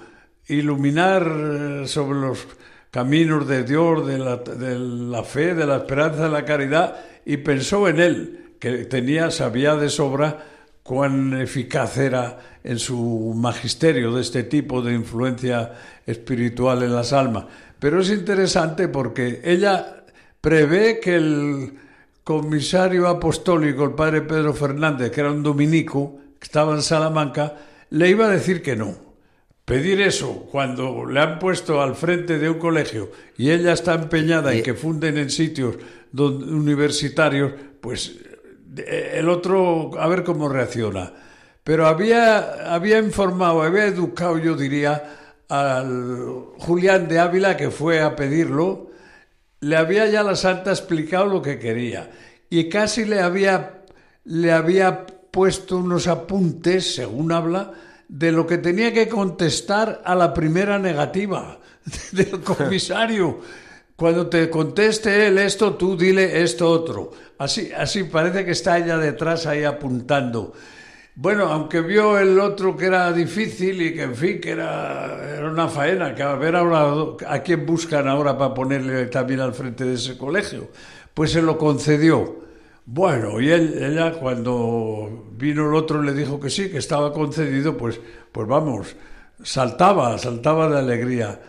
iluminar 0.48 1.26
eh, 1.26 1.88
sobre 1.88 2.20
los 2.20 2.46
caminos 2.92 3.48
de 3.48 3.64
Dios, 3.64 4.06
de 4.06 4.20
la, 4.20 4.38
de 4.38 4.78
la 4.78 5.24
fe, 5.24 5.56
de 5.56 5.66
la 5.66 5.78
esperanza, 5.78 6.24
de 6.24 6.30
la 6.30 6.46
caridad, 6.46 6.98
y 7.26 7.38
pensó 7.38 7.88
en 7.88 8.00
él, 8.00 8.56
que 8.60 8.86
tenía, 8.86 9.32
sabía 9.32 9.76
de 9.76 9.90
sobra 9.90 10.53
cuán 10.84 11.42
eficaz 11.42 11.98
era 11.98 12.40
en 12.64 12.78
su 12.78 13.34
magisterio 13.36 14.14
de 14.14 14.22
este 14.22 14.44
tipo 14.44 14.82
de 14.82 14.94
influencia 14.94 15.72
espiritual 16.06 16.84
en 16.84 16.94
las 16.94 17.14
almas. 17.14 17.46
Pero 17.80 18.02
es 18.02 18.10
interesante 18.10 18.90
porque 18.90 19.42
ella 19.44 20.04
prevé 20.42 21.00
que 21.00 21.16
el 21.16 21.74
comisario 22.24 23.08
apostólico, 23.08 23.86
el 23.86 23.94
padre 23.94 24.22
Pedro 24.22 24.54
Fernández, 24.54 25.12
que 25.12 25.22
era 25.22 25.32
un 25.32 25.44
dominico, 25.44 26.20
que 26.40 26.46
estaba 26.46 26.74
en 26.76 26.82
Salamanca, 26.82 27.56
le 27.90 28.10
iba 28.10 28.26
a 28.26 28.30
decir 28.30 28.62
que 28.62 28.76
no. 28.76 28.96
Pedir 29.66 30.02
eso 30.02 30.46
cuando 30.52 31.06
le 31.06 31.22
han 31.22 31.40
puesto 31.40 31.82
al 31.82 31.96
frente 31.96 32.38
de 32.38 32.50
un 32.50 32.60
colegio 32.60 33.12
y 33.38 33.52
ella 33.52 33.72
está 33.72 33.94
empeñada 33.94 34.54
en 34.54 34.62
que 34.62 34.74
funden 34.74 35.18
en 35.18 35.30
sitios 35.30 35.78
universitarios, 36.14 37.54
pues 37.80 38.20
el 38.76 39.30
otro 39.30 39.92
a 40.00 40.08
ver 40.08 40.24
cómo 40.24 40.50
reacciona. 40.50 41.14
Pero 41.64 41.88
había, 41.88 42.74
había 42.74 43.00
informado, 43.00 43.62
había 43.62 43.86
educado, 43.86 44.38
yo 44.38 44.56
diría, 44.56 45.16
al 45.48 46.46
Julián 46.58 47.08
de 47.08 47.20
Ávila 47.20 47.56
que 47.56 47.72
fue 47.72 48.02
a 48.02 48.16
pedirlo, 48.16 48.92
le 49.62 49.78
había 49.78 50.08
ya 50.08 50.24
la 50.24 50.36
santa 50.36 50.72
explicado 50.72 51.26
lo 51.26 51.42
que 51.42 51.60
quería 51.60 52.10
y 52.50 52.70
casi 52.70 53.06
le 53.06 53.22
había, 53.22 53.84
le 54.26 54.52
había 54.52 55.06
puesto 55.32 55.78
unos 55.78 56.08
apuntes, 56.08 56.96
según 56.96 57.32
habla, 57.32 57.72
de 58.08 58.32
lo 58.32 58.46
que 58.46 58.60
tenía 58.60 58.94
que 58.94 59.08
contestar 59.08 60.02
a 60.06 60.14
la 60.14 60.34
primera 60.34 60.78
negativa 60.78 61.60
del 62.12 62.42
comisario. 62.42 63.40
Cuando 64.04 64.28
te 64.28 64.50
conteste 64.50 65.28
él 65.28 65.38
esto, 65.38 65.76
tú 65.76 65.96
dile 65.96 66.42
esto 66.44 66.70
otro. 66.70 67.12
Así, 67.38 67.72
así 67.72 68.04
parece 68.04 68.44
que 68.44 68.52
está 68.52 68.78
ella 68.78 68.98
detrás 68.98 69.46
ahí 69.46 69.64
apuntando. 69.64 70.52
Bueno, 71.16 71.46
aunque 71.46 71.80
vio 71.80 72.20
el 72.20 72.38
otro 72.38 72.76
que 72.76 72.88
era 72.88 73.14
difícil 73.14 73.82
y 73.82 73.94
que, 73.94 74.04
en 74.04 74.14
fin, 74.14 74.42
que 74.42 74.52
era, 74.52 75.38
era 75.38 75.50
una 75.50 75.70
faena, 75.70 76.14
que 76.14 76.22
a 76.22 76.36
ver 76.36 76.54
a 76.58 77.44
quién 77.44 77.66
buscan 77.66 78.10
ahora 78.10 78.38
para 78.38 78.54
ponerle 78.54 79.06
también 79.06 79.40
al 79.40 79.54
frente 79.54 79.86
de 79.86 79.94
ese 79.94 80.18
colegio, 80.18 80.68
pues 81.14 81.32
se 81.32 81.42
lo 81.42 81.58
concedió. 81.58 82.42
Bueno, 82.86 83.40
y 83.40 83.52
él, 83.52 83.74
ella 83.82 84.12
cuando 84.12 85.30
vino 85.38 85.70
el 85.70 85.76
otro 85.76 86.02
le 86.02 86.12
dijo 86.12 86.42
que 86.42 86.50
sí, 86.50 86.70
que 86.70 86.80
estaba 86.80 87.14
concedido, 87.14 87.78
pues, 87.78 88.02
pues 88.34 88.50
vamos, 88.50 88.98
saltaba, 89.42 90.18
saltaba 90.18 90.68
de 90.68 90.80
alegría. 90.80 91.40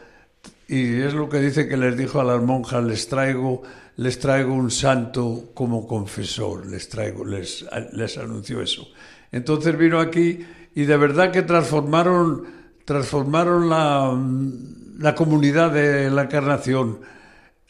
Y 0.68 1.00
es 1.00 1.12
lo 1.14 1.28
que 1.28 1.40
dice 1.40 1.68
que 1.68 1.76
les 1.76 1.96
dijo 1.96 2.20
a 2.20 2.24
las 2.24 2.40
monjas, 2.40 2.82
les 2.84 3.06
traigo, 3.08 3.62
les 3.96 4.18
traigo 4.18 4.54
un 4.54 4.70
santo 4.70 5.50
como 5.54 5.86
confesor, 5.86 6.66
les 6.66 6.88
traigo, 6.88 7.24
les, 7.24 7.66
les 7.92 8.18
anunció 8.18 8.62
eso. 8.62 8.88
Entonces 9.30 9.76
vino 9.76 10.00
aquí 10.00 10.40
y 10.74 10.84
de 10.84 10.96
verdad 10.96 11.30
que 11.30 11.42
transformaron, 11.42 12.44
transformaron 12.84 13.68
la, 13.68 14.16
la 14.98 15.14
comunidad 15.14 15.70
de 15.70 16.10
la 16.10 16.22
encarnación 16.22 17.00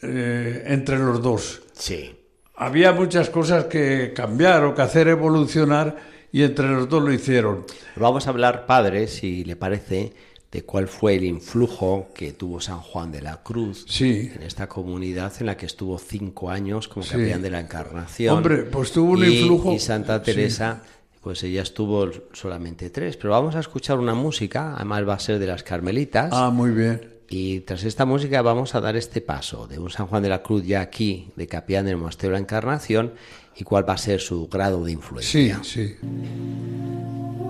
eh, 0.03 0.65
entre 0.67 0.99
los 0.99 1.23
dos. 1.23 1.63
Sí. 1.73 2.15
Había 2.57 2.93
muchas 2.93 3.31
cosas 3.31 3.65
que 3.65 4.13
cambiar 4.15 4.65
o 4.65 4.75
que 4.75 4.83
hacer 4.83 5.09
evolucionar 5.09 5.97
y 6.31 6.43
entre 6.43 6.69
los 6.69 6.89
dos 6.89 7.03
lo 7.03 7.13
hicieron. 7.13 7.65
Vamos 7.97 8.27
a 8.27 8.31
hablar, 8.31 8.67
padre, 8.67 9.09
si 9.09 9.45
le 9.45 9.57
parece, 9.57 10.13
de 10.55 10.63
cuál 10.63 10.87
fue 10.87 11.17
el 11.17 11.25
influjo 11.25 12.11
que 12.15 12.33
tuvo 12.33 12.61
San 12.61 12.79
Juan 12.79 13.11
de 13.11 13.21
la 13.21 13.43
Cruz 13.43 13.85
Sí. 13.89 14.31
en 14.33 14.45
esta 14.45 14.69
comunidad 14.69 15.33
en 15.41 15.47
la 15.47 15.57
que 15.57 15.67
estuvo 15.67 15.99
cinco 15.99 16.49
años 16.49 16.87
como 16.87 17.03
Sí. 17.05 17.11
capellán 17.11 17.43
de 17.43 17.51
la 17.51 17.59
Encarnación. 17.59 18.37
Hombre, 18.37 18.59
pues 18.63 18.93
tuvo 18.93 19.15
un 19.15 19.25
Y- 19.25 19.41
influjo- 19.41 19.73
Y 19.75 19.81
Santa 19.81 20.21
sí. 20.21 20.27
Teresa, 20.27 20.81
pues 21.21 21.43
ella 21.43 21.61
estuvo 21.63 22.09
solamente 22.33 22.89
tres. 22.91 23.17
Pero 23.17 23.31
vamos 23.31 23.57
a 23.57 23.61
escuchar 23.61 23.99
una 23.99 24.15
música, 24.15 24.77
además 24.77 25.09
va 25.09 25.15
a 25.15 25.19
ser 25.19 25.41
de 25.41 25.47
las 25.49 25.65
Carmelitas. 25.65 26.31
Ah, 26.33 26.51
muy 26.51 26.71
bien. 26.71 27.01
Y 27.29 27.59
tras 27.61 27.83
esta 27.83 28.05
música 28.05 28.41
vamos 28.41 28.77
a 28.77 28.81
dar 28.81 28.95
este 28.95 29.21
paso 29.21 29.67
de 29.67 29.81
un 29.81 29.91
San 29.91 30.07
Juan 30.07 30.23
de 30.23 30.29
la 30.29 30.41
Cruz 30.45 30.65
ya 30.65 30.83
aquí, 30.83 31.31
de 31.35 31.49
capellán 31.49 31.87
del 31.87 31.97
Monasterio 31.97 32.31
de 32.31 32.35
la 32.39 32.43
Encarnación, 32.43 33.15
y 33.57 33.65
cuál 33.65 33.89
va 33.89 33.95
a 33.95 33.99
ser 33.99 34.21
su 34.21 34.47
grado 34.47 34.85
de 34.85 34.93
Sí, 34.93 34.97
influencia. 34.97 35.61
sí. 35.65 35.97
Olvido 36.03 37.44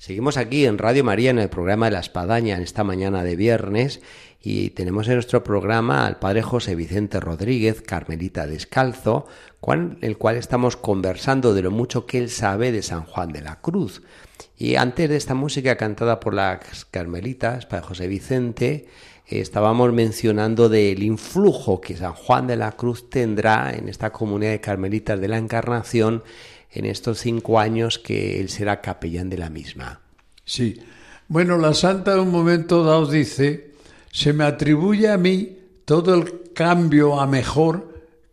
Seguimos 0.00 0.38
aquí 0.38 0.64
en 0.64 0.78
Radio 0.78 1.04
María 1.04 1.28
en 1.28 1.38
el 1.38 1.50
programa 1.50 1.84
de 1.84 1.92
la 1.92 2.00
Espadaña 2.00 2.56
en 2.56 2.62
esta 2.62 2.84
mañana 2.84 3.22
de 3.22 3.36
viernes 3.36 4.00
y 4.40 4.70
tenemos 4.70 5.06
en 5.08 5.12
nuestro 5.12 5.44
programa 5.44 6.06
al 6.06 6.18
padre 6.18 6.40
José 6.40 6.74
Vicente 6.74 7.20
Rodríguez, 7.20 7.82
Carmelita 7.82 8.46
Descalzo, 8.46 9.26
con 9.60 9.98
el 10.00 10.16
cual 10.16 10.36
estamos 10.36 10.78
conversando 10.78 11.52
de 11.52 11.60
lo 11.60 11.70
mucho 11.70 12.06
que 12.06 12.16
él 12.16 12.30
sabe 12.30 12.72
de 12.72 12.80
San 12.80 13.04
Juan 13.04 13.30
de 13.30 13.42
la 13.42 13.60
Cruz. 13.60 14.00
Y 14.56 14.76
antes 14.76 15.10
de 15.10 15.18
esta 15.18 15.34
música 15.34 15.76
cantada 15.76 16.18
por 16.18 16.32
las 16.32 16.86
Carmelitas, 16.86 17.66
padre 17.66 17.88
José 17.88 18.08
Vicente, 18.08 18.86
estábamos 19.26 19.92
mencionando 19.92 20.70
del 20.70 21.02
influjo 21.02 21.82
que 21.82 21.98
San 21.98 22.14
Juan 22.14 22.46
de 22.46 22.56
la 22.56 22.72
Cruz 22.72 23.10
tendrá 23.10 23.74
en 23.74 23.90
esta 23.90 24.10
comunidad 24.12 24.52
de 24.52 24.62
Carmelitas 24.62 25.20
de 25.20 25.28
la 25.28 25.36
Encarnación 25.36 26.22
en 26.72 26.84
estos 26.84 27.18
cinco 27.18 27.58
años 27.58 27.98
que 27.98 28.40
él 28.40 28.48
será 28.48 28.80
capellán 28.80 29.30
de 29.30 29.38
la 29.38 29.50
misma. 29.50 30.00
Sí. 30.44 30.80
Bueno, 31.28 31.58
la 31.58 31.74
santa 31.74 32.14
en 32.14 32.20
un 32.20 32.30
momento 32.30 32.82
dado 32.84 33.06
dice, 33.06 33.72
se 34.10 34.32
me 34.32 34.44
atribuye 34.44 35.08
a 35.08 35.16
mí 35.16 35.58
todo 35.84 36.14
el 36.14 36.52
cambio 36.52 37.20
a 37.20 37.26
mejor 37.26 37.90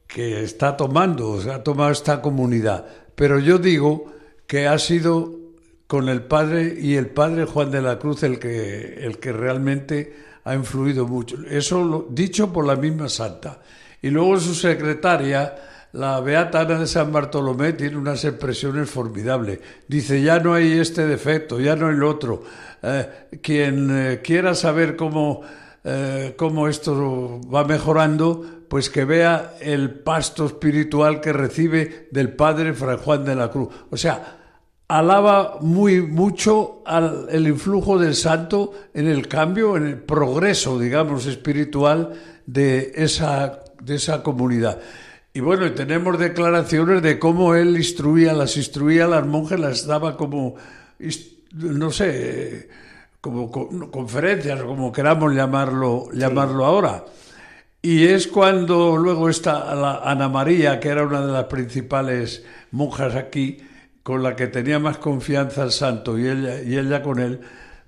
que 0.08 0.44
está 0.44 0.78
tomando, 0.78 1.32
o 1.32 1.42
sea, 1.42 1.56
ha 1.56 1.64
tomado 1.64 1.92
esta 1.92 2.22
comunidad. 2.22 2.86
Pero 3.16 3.40
yo 3.40 3.58
digo 3.58 4.14
que 4.48 4.68
ha 4.68 4.80
sido 4.80 5.38
con 5.88 6.10
el 6.10 6.22
padre 6.24 6.78
y 6.80 6.96
el 6.96 7.08
padre 7.08 7.46
Juan 7.46 7.72
de 7.72 7.82
la 7.82 7.98
Cruz 7.98 8.24
el 8.24 8.40
que, 8.40 9.00
el 9.06 9.20
que 9.20 9.32
realmente 9.32 10.14
ha 10.44 10.56
influido 10.56 11.08
mucho. 11.08 11.38
Eso 11.50 11.84
lo, 11.84 12.08
dicho 12.10 12.52
por 12.52 12.66
la 12.66 12.76
misma 12.76 13.10
santa. 13.10 13.62
Y 14.02 14.10
luego 14.10 14.40
su 14.40 14.54
secretaria, 14.54 15.56
la 15.98 16.20
Beata 16.20 16.62
Ana 16.62 16.78
de 16.78 16.86
San 16.86 17.12
Bartolomé 17.12 17.74
tiene 17.74 17.98
unas 17.98 18.24
expresiones 18.24 18.88
formidables. 18.88 19.60
Dice, 19.88 20.22
ya 20.22 20.40
no 20.40 20.54
hay 20.54 20.74
este 20.74 21.08
defecto, 21.08 21.60
ya 21.60 21.76
no 21.76 21.88
hay 21.88 21.96
lo 21.96 22.08
otro. 22.08 22.44
Eh, 22.84 23.40
quien 23.42 23.90
eh, 23.90 24.22
quiera 24.24 24.54
saber 24.54 24.96
cómo, 24.96 25.42
eh, 25.84 26.36
cómo 26.38 26.68
esto 26.68 27.42
va 27.52 27.64
mejorando, 27.64 28.46
pues 28.70 28.92
que 28.92 29.06
vea 29.06 29.56
el 29.60 29.90
pasto 29.90 30.46
espiritual 30.46 31.20
que 31.20 31.34
recibe 31.34 32.10
del 32.12 32.32
Padre 32.32 32.74
Fray 32.74 33.00
Juan 33.04 33.26
de 33.26 33.36
la 33.36 33.50
Cruz. 33.50 33.70
O 33.90 33.98
sea, 33.98 34.38
alaba 34.88 35.58
muy 35.62 36.04
mucho 36.04 36.84
al, 36.86 37.26
el 37.32 37.48
influjo 37.48 37.98
del 37.98 38.14
santo 38.14 38.72
en 38.94 39.08
el 39.08 39.28
cambio, 39.28 39.76
en 39.76 39.88
el 39.88 39.98
progreso, 39.98 40.78
digamos, 40.78 41.26
espiritual 41.26 42.14
de 42.46 42.92
esa, 42.94 43.64
de 43.82 43.96
esa 43.96 44.22
comunidad. 44.22 44.80
Y 45.38 45.40
bueno, 45.40 45.72
tenemos 45.72 46.18
declaraciones 46.18 47.04
de 47.04 47.20
cómo 47.20 47.54
él 47.54 47.78
instruía, 47.78 48.34
las 48.34 48.58
instruía 48.58 49.06
a 49.06 49.08
las 49.08 49.28
monjas, 49.28 49.60
las 49.60 49.86
daba 49.86 50.18
como, 50.18 50.56
no 51.52 51.92
sé, 51.92 52.68
como 53.22 53.52
conferencias, 53.92 54.64
como 54.64 54.92
queramos 54.92 55.36
llamarlo, 55.36 56.10
llamarlo 56.12 56.66
ahora. 56.66 57.06
Y 57.84 58.06
es 58.06 58.26
cuando 58.26 58.98
luego 58.98 59.30
está 59.30 59.76
la 59.76 60.00
Ana 60.00 60.28
María, 60.28 60.80
que 60.80 60.88
era 60.88 61.04
una 61.04 61.24
de 61.24 61.32
las 61.32 61.46
principales 61.46 62.44
monjas 62.72 63.14
aquí, 63.14 63.60
con 64.02 64.24
la 64.24 64.36
que 64.36 64.48
tenía 64.48 64.80
más 64.80 64.98
confianza 64.98 65.64
el 65.64 65.72
santo 65.72 66.18
y 66.18 66.28
ella, 66.28 66.64
y 66.64 66.80
ella 66.80 67.04
con 67.04 67.20
él, 67.20 67.42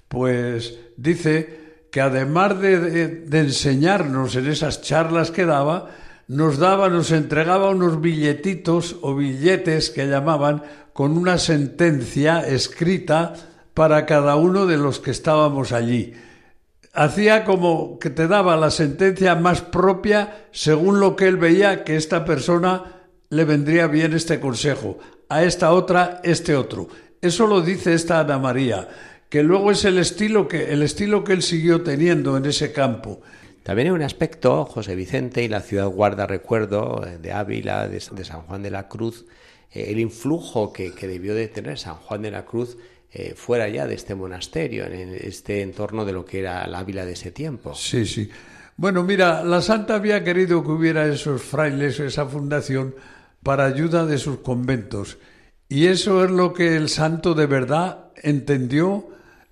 pues 0.08 0.78
dice 0.98 1.88
que 1.92 2.00
además 2.00 2.62
de, 2.62 2.80
de, 2.80 3.08
de 3.08 3.40
enseñarnos 3.40 4.36
en 4.36 4.46
esas 4.46 4.84
charlas 4.84 5.32
que 5.32 5.48
daba, 5.48 5.90
nos 6.30 6.60
daba, 6.60 6.90
nos 6.90 7.10
entregaba 7.12 7.72
unos 7.72 8.02
billetitos 8.02 8.98
o 9.02 9.16
billetes 9.16 9.90
que 9.90 10.06
llamaban 10.06 10.62
con 10.94 11.18
una 11.18 11.40
sentencia 11.40 12.48
escrita 12.48 13.34
para 13.74 14.06
cada 14.06 14.36
uno 14.36 14.68
de 14.68 14.78
los 14.78 15.00
que 15.00 15.10
estábamos 15.10 15.72
allí. 15.72 16.14
Hacía 16.94 17.44
como 17.46 17.98
que 17.98 18.12
te 18.12 18.28
daba 18.28 18.58
la 18.58 18.70
sentencia 18.70 19.34
más 19.34 19.62
propia 19.62 20.46
según 20.52 21.00
lo 21.00 21.16
que 21.16 21.28
él 21.28 21.38
veía 21.38 21.84
que 21.84 21.96
esta 21.96 22.26
persona 22.26 23.08
le 23.30 23.44
vendría 23.44 23.88
bien 23.88 24.14
este 24.14 24.40
consejo, 24.40 25.00
a 25.30 25.44
esta 25.44 25.72
otra 25.72 26.22
este 26.24 26.56
otro. 26.56 26.90
Eso 27.22 27.48
lo 27.48 27.62
dice 27.62 27.96
esta 27.96 28.20
Ana 28.20 28.38
María, 28.38 28.88
que 29.30 29.42
luego 29.42 29.72
es 29.72 29.84
el 29.84 29.98
estilo 29.98 30.48
que 30.48 30.74
el 30.74 30.84
estilo 30.84 31.24
que 31.24 31.34
él 31.34 31.42
siguió 31.42 31.82
teniendo 31.82 32.38
en 32.38 32.46
ese 32.46 32.72
campo. 32.72 33.22
También 33.70 33.90
hay 33.90 33.94
un 33.94 34.02
aspecto, 34.02 34.66
José 34.66 34.96
Vicente 34.96 35.44
y 35.44 35.48
la 35.48 35.62
ciudad 35.62 35.86
guarda 35.90 36.26
recuerdo 36.26 37.06
eh, 37.06 37.20
de 37.20 37.34
Ávila, 37.34 37.88
de, 37.88 38.00
San 38.00 38.42
Juan 38.42 38.64
de 38.64 38.72
la 38.72 38.88
Cruz, 38.88 39.28
eh, 39.72 39.90
el 39.90 40.00
influjo 40.00 40.74
que, 40.74 40.90
debió 40.90 41.36
de 41.36 41.48
tener 41.50 41.78
San 41.78 41.94
Juan 41.98 42.24
de 42.24 42.32
la 42.32 42.46
Cruz 42.46 42.80
eh, 43.12 43.36
fuera 43.36 43.70
ya 43.70 43.86
de 43.86 43.94
este 43.94 44.16
monasterio, 44.16 44.86
en 44.86 45.14
este 45.14 45.62
entorno 45.62 46.04
de 46.04 46.14
lo 46.14 46.26
que 46.26 46.40
era 46.40 46.66
la 46.66 46.80
Ávila 46.80 47.06
de 47.06 47.12
ese 47.12 47.30
tiempo. 47.30 47.76
Sí, 47.76 48.08
sí. 48.08 48.32
Bueno, 48.76 49.04
mira, 49.04 49.44
la 49.44 49.62
Santa 49.62 49.94
había 49.94 50.24
querido 50.24 50.64
que 50.64 50.72
hubiera 50.72 51.06
esos 51.06 51.44
frailes, 51.44 52.00
esa 52.00 52.26
fundación, 52.26 52.96
para 53.44 53.66
ayuda 53.66 54.08
de 54.08 54.18
sus 54.18 54.40
conventos. 54.40 55.20
Y 55.68 55.86
eso 55.86 56.24
es 56.24 56.32
lo 56.32 56.54
que 56.54 56.76
el 56.76 56.90
santo 56.90 57.36
de 57.36 57.46
verdad 57.46 58.06
entendió 58.24 59.10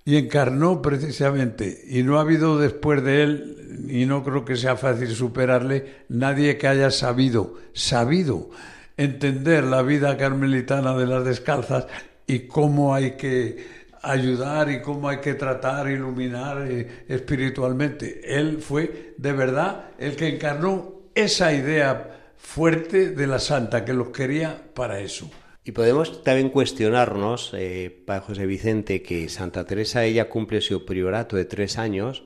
y 0.08 0.16
encarnó 0.16 0.80
precisamente. 0.80 1.82
Y 1.86 2.02
no 2.02 2.16
ha 2.16 2.22
habido 2.22 2.58
después 2.58 3.04
de 3.04 3.22
él, 3.22 3.84
y 3.90 4.06
no 4.06 4.24
creo 4.24 4.42
que 4.42 4.56
sea 4.56 4.74
fácil 4.74 5.14
superarle, 5.14 5.96
nadie 6.08 6.56
que 6.56 6.66
haya 6.66 6.90
sabido, 6.90 7.56
sabido 7.74 8.48
entender 8.96 9.64
la 9.64 9.82
vida 9.82 10.16
carmelitana 10.16 10.96
de 10.96 11.04
las 11.04 11.26
descalzas 11.26 11.88
y 12.26 12.46
cómo 12.46 12.94
hay 12.94 13.18
que 13.18 13.66
ayudar 14.00 14.70
y 14.70 14.80
cómo 14.80 15.10
hay 15.10 15.18
que 15.18 15.34
tratar, 15.34 15.90
iluminar 15.90 16.62
eh, 16.66 17.04
espiritualmente. 17.06 18.22
Él 18.24 18.62
fue 18.62 19.12
de 19.18 19.32
verdad 19.32 19.90
el 19.98 20.16
que 20.16 20.28
encarnó 20.28 21.02
esa 21.14 21.52
idea 21.52 22.32
fuerte 22.38 23.10
de 23.10 23.26
la 23.26 23.38
santa, 23.38 23.84
que 23.84 23.92
los 23.92 24.08
quería 24.08 24.58
para 24.72 25.00
eso. 25.00 25.30
Y 25.68 25.72
podemos 25.72 26.24
también 26.24 26.48
cuestionarnos, 26.48 27.52
eh, 27.52 27.94
para 28.06 28.22
José 28.22 28.46
Vicente, 28.46 29.02
que 29.02 29.28
Santa 29.28 29.66
Teresa 29.66 30.02
ella 30.02 30.30
cumple 30.30 30.62
su 30.62 30.86
priorato 30.86 31.36
de 31.36 31.44
tres 31.44 31.76
años, 31.76 32.24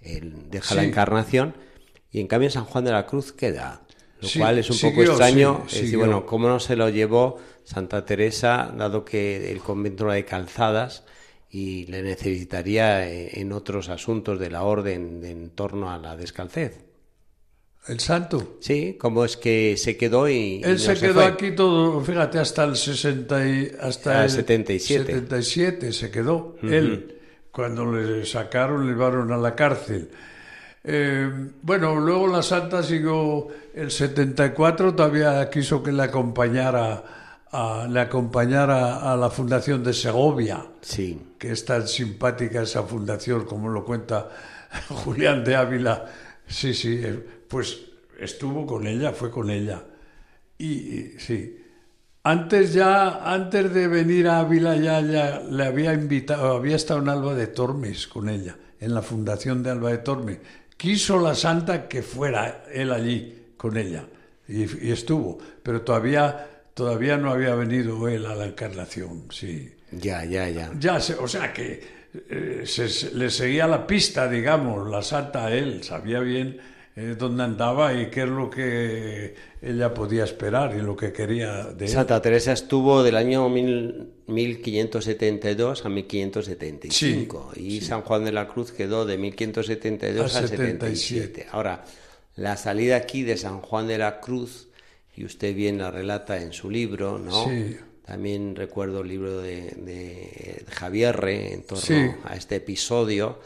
él 0.00 0.50
deja 0.50 0.70
sí. 0.70 0.74
la 0.74 0.82
encarnación, 0.82 1.54
y 2.10 2.18
en 2.18 2.26
cambio 2.26 2.50
San 2.50 2.64
Juan 2.64 2.84
de 2.84 2.90
la 2.90 3.06
Cruz 3.06 3.32
queda. 3.32 3.82
Lo 4.20 4.26
sí, 4.26 4.40
cual 4.40 4.58
es 4.58 4.68
un 4.68 4.74
siguió, 4.74 4.96
poco 4.96 5.02
extraño. 5.12 5.62
Sí, 5.68 5.76
es 5.76 5.82
decir, 5.82 5.96
bueno, 5.96 6.26
¿cómo 6.26 6.48
no 6.48 6.58
se 6.58 6.74
lo 6.74 6.88
llevó 6.88 7.38
Santa 7.62 8.04
Teresa, 8.04 8.74
dado 8.76 9.04
que 9.04 9.52
el 9.52 9.60
convento 9.60 10.06
era 10.06 10.14
de 10.14 10.24
calzadas 10.24 11.04
y 11.48 11.86
le 11.86 12.02
necesitaría 12.02 13.08
eh, 13.08 13.40
en 13.40 13.52
otros 13.52 13.90
asuntos 13.90 14.40
de 14.40 14.50
la 14.50 14.64
orden 14.64 15.20
de, 15.20 15.30
en 15.30 15.50
torno 15.50 15.92
a 15.92 15.98
la 15.98 16.16
descalcez? 16.16 16.80
El 17.88 17.98
santo. 17.98 18.58
Sí, 18.60 18.96
como 18.98 19.24
es 19.24 19.36
que 19.36 19.76
se 19.76 19.96
quedó 19.96 20.28
y... 20.28 20.62
Él 20.62 20.70
y 20.70 20.72
no 20.72 20.78
se, 20.78 20.94
se, 20.96 21.00
quedó 21.00 21.14
fue. 21.14 21.24
aquí 21.24 21.50
todo, 21.50 22.00
fíjate, 22.00 22.38
hasta 22.38 22.64
el 22.64 22.76
60 22.76 23.48
y, 23.48 23.72
hasta 23.80 24.20
ah, 24.20 24.24
el 24.24 24.30
77. 24.30 25.04
77 25.04 25.92
se 25.92 26.10
quedó. 26.10 26.56
Uh 26.62 26.66
-huh. 26.66 26.72
Él, 26.72 27.18
cuando 27.50 27.90
le 27.90 28.24
sacaron, 28.24 28.86
le 28.86 28.92
llevaron 28.92 29.32
a 29.32 29.36
la 29.36 29.56
cárcel. 29.56 30.10
Eh, 30.84 31.30
bueno, 31.62 31.96
luego 31.96 32.26
la 32.26 32.42
santa 32.42 32.82
siguió 32.82 33.48
el 33.74 33.90
74, 33.90 34.94
todavía 34.94 35.48
quiso 35.50 35.82
que 35.82 35.92
le 35.92 36.04
acompañara, 36.04 37.04
a, 37.50 37.86
le 37.88 38.00
acompañara 38.00 39.12
a 39.12 39.16
la 39.16 39.28
fundación 39.28 39.82
de 39.82 39.92
Segovia. 39.92 40.64
Sí. 40.80 41.20
Que 41.38 41.52
es 41.52 41.64
tan 41.64 41.86
simpática 41.88 42.62
esa 42.62 42.84
fundación, 42.84 43.44
como 43.44 43.68
lo 43.68 43.84
cuenta 43.84 44.28
Julián 44.88 45.42
de 45.42 45.56
Ávila. 45.56 46.04
Sí, 46.46 46.74
sí, 46.74 47.00
pues 47.52 47.80
estuvo 48.18 48.64
con 48.66 48.86
ella, 48.86 49.12
fue 49.12 49.30
con 49.30 49.50
ella. 49.50 49.84
Y, 50.58 50.66
y 50.72 51.14
sí, 51.18 51.58
antes 52.24 52.72
ya, 52.72 53.30
antes 53.32 53.74
de 53.74 53.88
venir 53.88 54.28
a 54.28 54.40
Ávila 54.40 54.76
ya, 54.76 55.00
ya 55.02 55.40
le 55.40 55.64
había 55.66 55.92
invitado, 55.92 56.56
había 56.56 56.76
estado 56.76 57.00
en 57.02 57.10
Alba 57.10 57.34
de 57.34 57.48
Tormes 57.48 58.06
con 58.06 58.28
ella, 58.30 58.56
en 58.80 58.94
la 58.94 59.02
fundación 59.02 59.62
de 59.62 59.70
Alba 59.70 59.90
de 59.90 59.98
Tormes. 59.98 60.38
Quiso 60.78 61.20
la 61.20 61.34
santa 61.34 61.88
que 61.88 62.02
fuera 62.02 62.64
él 62.72 62.90
allí 62.92 63.52
con 63.58 63.76
ella 63.76 64.06
y, 64.48 64.62
y 64.88 64.92
estuvo, 64.92 65.38
pero 65.62 65.82
todavía, 65.82 66.48
todavía 66.74 67.18
no 67.18 67.30
había 67.30 67.54
venido 67.54 68.08
él 68.08 68.24
a 68.26 68.34
la 68.34 68.46
encarnación, 68.46 69.26
sí. 69.30 69.74
Ya, 69.92 70.24
ya, 70.24 70.48
ya. 70.48 70.72
Ya, 70.78 70.96
o 71.20 71.28
sea 71.28 71.52
que 71.52 71.82
eh, 72.30 72.62
se- 72.64 73.14
le 73.14 73.30
seguía 73.30 73.66
la 73.66 73.86
pista, 73.86 74.26
digamos, 74.28 74.88
la 74.90 75.02
santa 75.02 75.46
a 75.46 75.52
él, 75.54 75.82
sabía 75.84 76.20
bien 76.20 76.58
eh, 76.96 77.14
dónde 77.18 77.42
andaba 77.44 77.94
y 77.94 78.10
qué 78.10 78.22
es 78.22 78.28
lo 78.28 78.50
que 78.50 79.34
ella 79.62 79.94
podía 79.94 80.24
esperar 80.24 80.76
y 80.76 80.80
lo 80.82 80.94
que 80.96 81.12
quería 81.12 81.64
de 81.64 81.86
él. 81.86 81.90
Santa 81.90 82.20
Teresa 82.20 82.52
estuvo 82.52 83.02
del 83.02 83.16
año 83.16 83.48
mil- 83.48 84.08
1572 84.26 85.84
a 85.84 85.88
1575 85.88 87.52
y 87.56 87.80
San 87.80 88.02
Juan 88.02 88.24
de 88.24 88.32
la 88.32 88.48
Cruz 88.48 88.72
quedó 88.72 89.04
de 89.04 89.18
1572 89.18 90.34
A 90.36 90.38
al 90.38 90.48
77. 90.48 90.86
77. 90.86 91.46
Ahora, 91.52 91.84
la 92.36 92.56
salida 92.56 92.96
aquí 92.96 93.22
de 93.22 93.36
San 93.36 93.60
Juan 93.60 93.86
de 93.88 93.98
la 93.98 94.20
Cruz, 94.20 94.68
y 95.14 95.24
usted 95.24 95.54
bien 95.54 95.78
la 95.78 95.90
relata 95.90 96.40
en 96.42 96.52
su 96.52 96.70
libro, 96.70 97.18
¿no? 97.18 97.44
Sí. 97.44 97.76
También 98.06 98.56
recuerdo 98.56 99.02
el 99.02 99.08
libro 99.08 99.40
de, 99.40 99.60
de 99.76 100.64
Javier 100.70 101.16
Re 101.16 101.52
en 101.52 101.62
torno 101.62 102.16
a 102.24 102.34
este 102.34 102.56
episodio, 102.56 103.38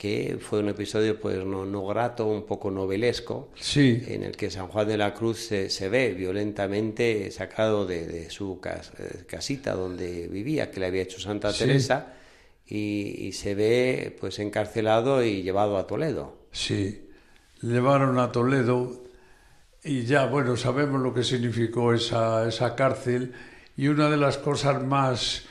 que 0.00 0.38
fue 0.40 0.60
un 0.60 0.70
episodio 0.70 1.20
pues 1.20 1.44
no, 1.44 1.66
no 1.66 1.84
grato, 1.86 2.24
un 2.26 2.44
poco 2.46 2.70
novelesco, 2.70 3.50
Sí. 3.60 4.02
en 4.08 4.22
el 4.22 4.34
que 4.34 4.50
San 4.50 4.68
Juan 4.68 4.88
de 4.88 4.96
la 4.96 5.12
Cruz 5.12 5.40
se, 5.40 5.68
se 5.68 5.90
ve 5.90 6.14
violentamente 6.14 7.30
sacado 7.30 7.84
de, 7.84 8.06
de 8.06 8.30
su 8.30 8.60
cas- 8.62 8.92
eh, 8.98 9.24
casita 9.26 9.74
donde 9.74 10.26
vivía, 10.28 10.70
que 10.70 10.80
le 10.80 10.86
había 10.86 11.02
hecho 11.02 11.20
Santa 11.20 11.52
Sí. 11.52 11.58
Teresa, 11.66 12.14
y, 12.66 13.26
y 13.26 13.32
se 13.32 13.54
ve 13.54 14.16
pues 14.18 14.38
encarcelado 14.38 15.22
y 15.22 15.42
llevado 15.42 15.76
a 15.76 15.86
Toledo. 15.86 16.38
Sí, 16.50 17.06
llevaron 17.60 18.18
a 18.18 18.32
Toledo 18.32 19.02
y 19.84 20.04
ya, 20.04 20.24
bueno, 20.24 20.56
sabemos 20.56 21.02
lo 21.02 21.12
que 21.12 21.24
significó 21.24 21.92
esa, 21.92 22.48
esa 22.48 22.74
cárcel 22.74 23.34
y 23.76 23.88
una 23.88 24.08
de 24.08 24.16
las 24.16 24.38
cosas 24.38 24.82
más 24.82 25.42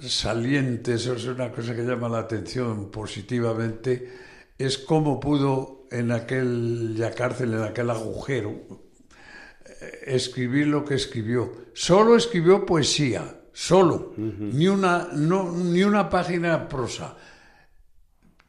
salientes, 0.00 1.06
es 1.06 1.24
una 1.26 1.50
cosa 1.52 1.74
que 1.74 1.82
llama 1.82 2.08
la 2.08 2.18
atención 2.18 2.90
positivamente, 2.90 4.12
es 4.58 4.78
cómo 4.78 5.20
pudo 5.20 5.86
en 5.90 6.12
aquella 6.12 7.12
cárcel, 7.12 7.54
en 7.54 7.62
aquel 7.62 7.90
agujero, 7.90 8.50
eh, 8.50 10.00
escribir 10.06 10.66
lo 10.66 10.84
que 10.84 10.94
escribió. 10.94 11.52
Solo 11.72 12.16
escribió 12.16 12.66
poesía, 12.66 13.42
solo, 13.52 14.14
ni, 14.16 14.68
una, 14.68 15.08
no, 15.12 15.52
ni 15.52 15.82
una 15.82 16.08
página 16.08 16.68
prosa. 16.68 17.16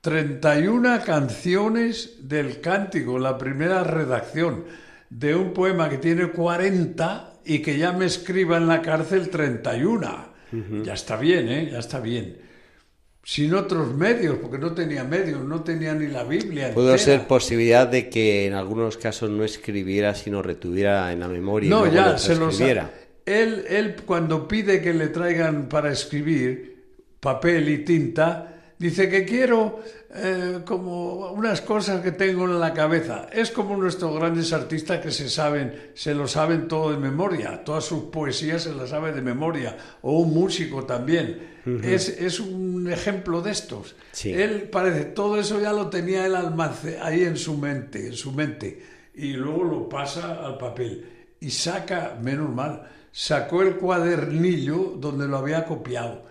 31 0.01 1.01
canciones 1.03 2.27
del 2.27 2.61
cántico, 2.61 3.17
la 3.17 3.37
primera 3.37 3.83
redacción 3.83 4.65
de 5.09 5.35
un 5.35 5.53
poema 5.53 5.89
que 5.89 5.97
tiene 5.97 6.29
40 6.29 7.33
y 7.45 7.59
que 7.59 7.77
ya 7.77 7.91
me 7.91 8.05
escriba 8.05 8.57
en 8.57 8.67
la 8.67 8.81
cárcel 8.81 9.29
31. 9.29 10.34
Ya 10.83 10.93
está 10.93 11.17
bien, 11.17 11.49
¿eh? 11.49 11.69
Ya 11.71 11.79
está 11.79 11.99
bien. 11.99 12.37
Sin 13.23 13.55
otros 13.55 13.93
medios, 13.95 14.37
porque 14.37 14.59
no 14.59 14.73
tenía 14.73 15.03
medios, 15.03 15.43
no 15.43 15.63
tenía 15.63 15.95
ni 15.95 16.07
la 16.07 16.23
Biblia. 16.23 16.73
Pudo 16.73 16.91
entera. 16.91 17.19
ser 17.19 17.27
posibilidad 17.27 17.87
de 17.87 18.07
que 18.07 18.45
en 18.45 18.53
algunos 18.53 18.97
casos 18.97 19.31
no 19.31 19.43
escribiera, 19.43 20.13
sino 20.13 20.43
retuviera 20.43 21.11
en 21.11 21.21
la 21.21 21.27
memoria 21.27 21.69
No, 21.69 21.87
y 21.87 21.91
ya, 21.91 22.11
lo 22.11 22.17
se 22.19 22.35
lo. 22.35 22.49
Él, 23.25 23.65
él, 23.67 23.95
cuando 24.05 24.47
pide 24.47 24.81
que 24.81 24.93
le 24.93 25.07
traigan 25.07 25.67
para 25.67 25.91
escribir 25.91 26.75
papel 27.19 27.69
y 27.69 27.79
tinta, 27.79 28.54
dice 28.77 29.09
que 29.09 29.25
quiero 29.25 29.79
eh, 30.13 30.59
como 30.65 31.31
unas 31.31 31.61
cosas 31.61 32.01
que 32.01 32.11
tengo 32.11 32.45
en 32.45 32.59
la 32.59 32.73
cabeza. 32.73 33.27
Es 33.31 33.51
como 33.51 33.75
nuestros 33.75 34.15
grandes 34.15 34.53
artistas 34.53 34.99
que 34.99 35.11
se 35.11 35.29
saben, 35.29 35.91
se 35.93 36.13
lo 36.13 36.27
saben 36.27 36.67
todo 36.67 36.91
de 36.91 36.97
memoria, 36.97 37.63
todas 37.63 37.85
sus 37.85 38.05
poesías 38.05 38.63
se 38.63 38.73
las 38.73 38.89
sabe 38.89 39.11
de 39.11 39.21
memoria, 39.21 39.77
o 40.01 40.19
un 40.19 40.33
músico 40.33 40.85
también. 40.85 41.55
es, 41.83 42.09
es 42.09 42.39
un 42.39 42.91
ejemplo 42.91 43.41
de 43.41 43.51
estos. 43.51 43.95
Sí. 44.11 44.31
Él 44.31 44.69
parece, 44.71 45.05
todo 45.05 45.39
eso 45.39 45.59
ya 45.59 45.73
lo 45.73 45.89
tenía 45.89 46.25
el 46.25 46.35
almacén 46.35 46.97
ahí 47.01 47.23
en 47.23 47.37
su 47.37 47.57
mente, 47.57 48.07
en 48.07 48.13
su 48.13 48.31
mente, 48.31 48.81
y 49.15 49.33
luego 49.33 49.63
lo 49.63 49.89
pasa 49.89 50.45
al 50.45 50.57
papel 50.57 51.05
y 51.39 51.51
saca, 51.51 52.17
menos 52.21 52.49
mal, 52.49 52.89
sacó 53.11 53.61
el 53.61 53.75
cuadernillo 53.77 54.95
donde 54.97 55.27
lo 55.27 55.37
había 55.37 55.65
copiado. 55.65 56.25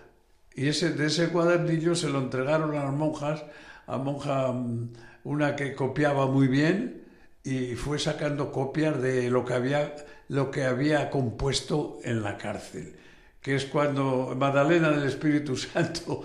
Y 0.55 0.69
ese, 0.69 0.91
de 0.91 1.07
ese 1.07 1.29
cuadernillo 1.29 1.95
se 1.95 2.09
lo 2.09 2.19
entregaron 2.21 2.77
a 2.77 2.85
las 2.85 2.93
monjas, 2.93 3.45
a 3.87 3.99
monja 3.99 4.53
mm, 4.53 4.93
una 5.25 5.57
que 5.57 5.75
copiaba 5.75 6.27
muy 6.27 6.49
bien 6.49 7.05
y 7.43 7.75
fue 7.75 7.99
sacando 7.99 8.53
copias 8.53 9.01
de 9.01 9.31
lo 9.31 9.45
que 9.45 9.55
había, 9.55 9.95
lo 10.29 10.51
que 10.51 10.65
había 10.65 11.11
compuesto 11.11 11.99
en 12.05 12.23
la 12.23 12.39
cárcel 12.39 12.95
que 13.45 13.57
es 13.57 13.67
cuando 13.67 14.35
Magdalena 14.35 14.89
del 14.91 15.07
Espíritu 15.07 15.55
Santo 15.57 16.23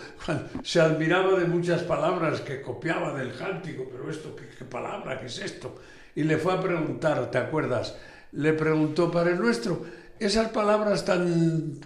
se 0.63 0.79
admiraba 0.79 1.37
de 1.37 1.45
muchas 1.47 1.83
palabras 1.83 2.39
que 2.39 2.61
copiaba 2.61 3.13
del 3.13 3.35
cántico, 3.35 3.89
pero 3.91 4.09
esto, 4.09 4.33
¿qué, 4.37 4.63
palabra? 4.63 5.19
¿Qué 5.19 5.25
es 5.25 5.37
esto? 5.39 5.75
Y 6.15 6.23
le 6.23 6.37
fue 6.37 6.53
a 6.53 6.61
preguntar, 6.61 7.29
¿te 7.29 7.37
acuerdas? 7.37 7.97
Le 8.31 8.53
preguntó, 8.53 9.11
Padre 9.11 9.35
Nuestro, 9.35 9.85
esas 10.17 10.47
palabras 10.51 11.03
tan 11.03 11.81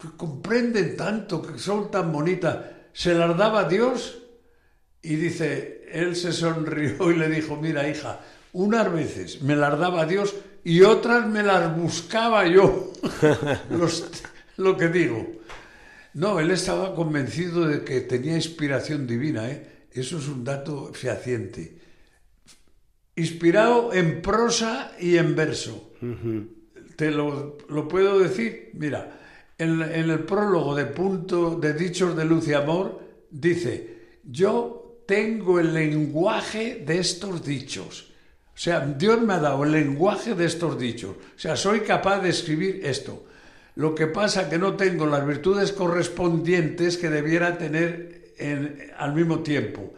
que 0.00 0.08
comprenden 0.16 0.96
tanto, 0.96 1.40
que 1.42 1.58
son 1.58 1.90
tan 1.90 2.10
bonitas, 2.12 2.58
¿se 2.92 3.14
las 3.14 3.36
daba 3.36 3.68
Dios? 3.68 4.18
Y 5.02 5.16
dice, 5.16 5.84
él 5.92 6.16
se 6.16 6.32
sonrió 6.32 7.10
y 7.10 7.16
le 7.16 7.28
dijo, 7.28 7.56
mira 7.56 7.88
hija, 7.88 8.20
unas 8.52 8.92
veces 8.92 9.42
me 9.42 9.54
las 9.56 9.78
daba 9.78 10.06
Dios 10.06 10.34
y 10.64 10.82
otras 10.82 11.26
me 11.28 11.42
las 11.42 11.76
buscaba 11.76 12.46
yo. 12.46 12.92
Los- 13.70 14.10
lo 14.56 14.76
que 14.76 14.88
digo. 14.88 15.26
No, 16.14 16.40
él 16.40 16.50
estaba 16.50 16.94
convencido 16.94 17.66
de 17.68 17.84
que 17.84 18.00
tenía 18.00 18.34
inspiración 18.34 19.06
divina, 19.06 19.48
¿eh? 19.48 19.86
Eso 19.92 20.18
es 20.18 20.28
un 20.28 20.44
dato 20.44 20.90
fehaciente. 20.92 21.78
Inspirado 23.16 23.92
en 23.92 24.22
prosa 24.22 24.92
y 24.98 25.16
en 25.18 25.34
verso. 25.36 25.92
Te 26.96 27.10
lo, 27.10 27.58
lo 27.68 27.88
puedo 27.88 28.18
decir. 28.18 28.70
Mira, 28.74 29.18
en, 29.60 29.82
el 30.10 30.20
prólogo 30.20 30.74
de 30.74 30.86
Punto 30.86 31.56
de 31.56 31.74
Dichos 31.74 32.16
de 32.16 32.24
Luz 32.24 32.48
y 32.48 32.54
Amor 32.54 33.00
dice, 33.30 34.18
yo 34.24 35.02
tengo 35.06 35.60
el 35.60 35.74
lenguaje 35.74 36.82
de 36.86 36.98
estos 36.98 37.44
dichos. 37.44 38.12
O 38.54 38.58
sea, 38.62 38.80
Dios 38.80 39.20
me 39.22 39.34
ha 39.34 39.38
dado 39.38 39.64
el 39.64 39.72
lenguaje 39.72 40.34
de 40.34 40.44
estos 40.46 40.78
dichos. 40.78 41.10
O 41.10 41.38
sea, 41.38 41.56
soy 41.56 41.80
capaz 41.80 42.20
de 42.20 42.30
escribir 42.30 42.80
esto. 42.84 43.24
Lo 43.76 43.94
que 43.94 44.06
pasa 44.06 44.48
que 44.50 44.58
no 44.58 44.74
tengo 44.74 45.06
las 45.06 45.26
virtudes 45.26 45.72
correspondientes 45.72 46.96
que 46.96 47.08
debiera 47.08 47.56
tener 47.56 48.32
en- 48.38 48.90
al 48.98 49.14
mismo 49.14 49.40
tiempo. 49.40 49.94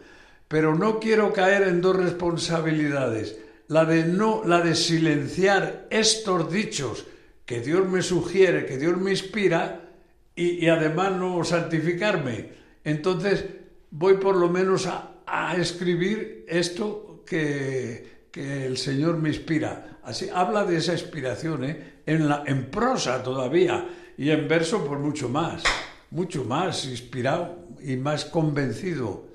Pero 0.47 0.75
no 0.75 0.99
quiero 0.99 1.33
caer 1.33 1.63
en 1.63 1.81
dos 1.81 1.95
responsabilidades. 1.95 3.37
La 3.67 3.85
de 3.85 4.05
no, 4.05 4.43
la 4.45 4.61
de 4.61 4.75
silenciar 4.75 5.87
estos 5.89 6.51
dichos 6.51 7.05
que 7.45 7.61
Dios 7.61 7.87
me 7.87 8.01
sugiere, 8.01 8.65
que 8.65 8.77
Dios 8.77 8.97
me 8.97 9.11
inspira, 9.11 9.89
y, 10.35 10.65
y 10.65 10.69
además 10.69 11.13
no 11.13 11.43
santificarme. 11.43 12.49
Entonces 12.83 13.45
voy 13.91 14.15
por 14.17 14.35
lo 14.35 14.49
menos 14.49 14.87
a, 14.87 15.11
a 15.25 15.55
escribir 15.57 16.45
esto 16.47 17.23
que, 17.25 18.27
que 18.31 18.65
el 18.65 18.77
Señor 18.77 19.17
me 19.17 19.29
inspira. 19.29 19.99
Así 20.03 20.27
habla 20.33 20.65
de 20.65 20.77
esa 20.77 20.93
inspiración, 20.93 21.63
¿eh? 21.63 21.93
en, 22.05 22.27
la, 22.27 22.43
en 22.45 22.69
prosa 22.69 23.21
todavía 23.23 23.87
y 24.17 24.29
en 24.31 24.47
verso 24.47 24.83
por 24.85 24.99
mucho 24.99 25.29
más, 25.29 25.63
mucho 26.11 26.43
más 26.43 26.85
inspirado 26.85 27.67
y 27.81 27.95
más 27.95 28.25
convencido, 28.25 29.27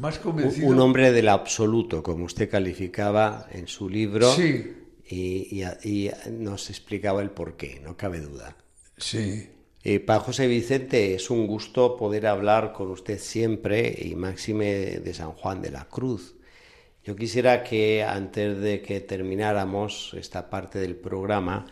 más 0.00 0.18
convencido. 0.18 0.68
un 0.68 0.80
hombre 0.80 1.12
del 1.12 1.28
absoluto, 1.28 2.02
como 2.02 2.24
usted 2.24 2.48
calificaba 2.50 3.46
en 3.52 3.66
su 3.68 3.88
libro, 3.88 4.32
Sí. 4.32 4.72
Y, 5.08 5.62
y- 5.62 5.64
y 5.84 6.10
nos 6.30 6.70
explicaba 6.70 7.22
el 7.22 7.30
porqué, 7.30 7.80
no 7.82 7.96
cabe 7.96 8.20
duda. 8.20 8.56
Sí, 8.96 9.50
Eh, 9.82 10.00
para 10.00 10.20
José 10.20 10.46
Vicente 10.46 11.14
es 11.14 11.28
un 11.30 11.46
gusto 11.46 11.96
poder 11.96 12.26
hablar 12.26 12.72
con 12.72 12.90
usted 12.90 13.18
siempre 13.18 13.94
y 14.02 14.14
máxime 14.14 14.98
de 15.00 15.14
San 15.14 15.32
Juan 15.32 15.60
de 15.60 15.70
la 15.70 15.84
Cruz. 15.88 16.36
Yo 17.04 17.16
quisiera 17.16 17.64
que 17.64 18.04
antes 18.04 18.58
de 18.60 18.82
que 18.82 19.00
termináramos 19.00 20.14
esta 20.18 20.50
parte 20.50 20.78
del 20.80 20.96
programa, 20.96 21.66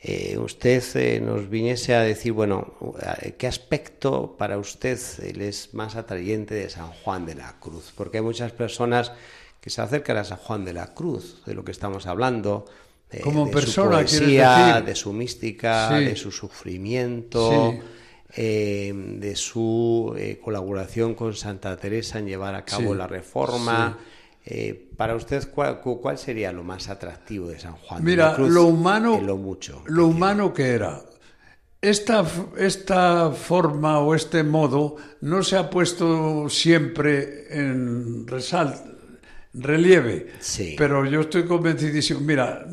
eh, 0.00 0.38
usted 0.38 0.82
eh, 0.96 1.20
nos 1.20 1.50
viniese 1.50 1.94
a 1.94 2.02
decir, 2.02 2.32
bueno, 2.32 2.74
eh, 3.22 3.34
qué 3.38 3.46
aspecto 3.48 4.36
para 4.38 4.58
usted 4.58 4.98
le 5.36 5.48
es 5.48 5.74
más 5.74 5.96
atrayente 5.96 6.54
de 6.54 6.70
San 6.70 6.92
Juan 6.92 7.26
de 7.26 7.36
la 7.36 7.58
Cruz, 7.60 7.92
porque 7.96 8.18
hay 8.18 8.24
muchas 8.24 8.52
personas 8.52 9.12
que 9.66 9.70
se 9.70 9.82
acercan 9.82 10.16
a 10.16 10.22
San 10.22 10.38
Juan 10.38 10.64
de 10.64 10.72
la 10.72 10.94
Cruz, 10.94 11.42
de 11.44 11.52
lo 11.52 11.64
que 11.64 11.72
estamos 11.72 12.06
hablando, 12.06 12.66
de, 13.10 13.18
Como 13.20 13.46
de 13.46 13.50
persona, 13.50 13.98
su 14.06 14.06
¿quieres 14.06 14.18
poesía, 14.20 14.66
decir? 14.76 14.84
de 14.84 14.94
su 14.94 15.12
mística, 15.12 15.88
Sí. 15.98 16.04
de 16.04 16.14
su 16.14 16.30
sufrimiento, 16.30 17.72
Sí. 17.72 17.78
eh, 18.36 18.92
de 19.18 19.34
su 19.34 20.14
eh, 20.16 20.38
colaboración 20.40 21.16
con 21.16 21.34
Santa 21.34 21.76
Teresa 21.78 22.20
en 22.20 22.26
llevar 22.28 22.54
a 22.54 22.64
cabo 22.64 22.92
Sí, 22.92 22.96
la 22.96 23.08
reforma. 23.08 23.98
Eh, 24.44 24.88
para 24.96 25.16
usted, 25.16 25.50
¿cuál, 25.52 25.80
cu- 25.80 26.00
cuál 26.00 26.16
sería 26.16 26.52
lo 26.52 26.62
más 26.62 26.88
atractivo 26.88 27.48
de 27.48 27.58
San 27.58 27.72
Juan 27.74 28.04
de 28.04 28.10
Mira, 28.12 28.28
la 28.28 28.34
Cruz? 28.36 28.52
lo 28.52 28.66
humano, 28.66 29.20
lo 29.20 29.36
mucho. 29.36 29.82
lo 29.86 30.06
humano 30.06 30.54
que 30.54 30.68
era. 30.68 31.02
esta, 31.82 32.24
esta 32.56 33.32
forma 33.32 33.98
o 33.98 34.14
este 34.14 34.44
modo 34.44 34.94
no 35.22 35.42
se 35.42 35.56
ha 35.56 35.68
puesto 35.70 36.48
siempre 36.48 37.46
en 37.50 38.24
relieve, 39.56 40.32
sí. 40.40 40.74
pero 40.76 41.04
yo 41.06 41.22
estoy 41.22 41.44
convencidísimo. 41.44 42.20
Mira, 42.20 42.66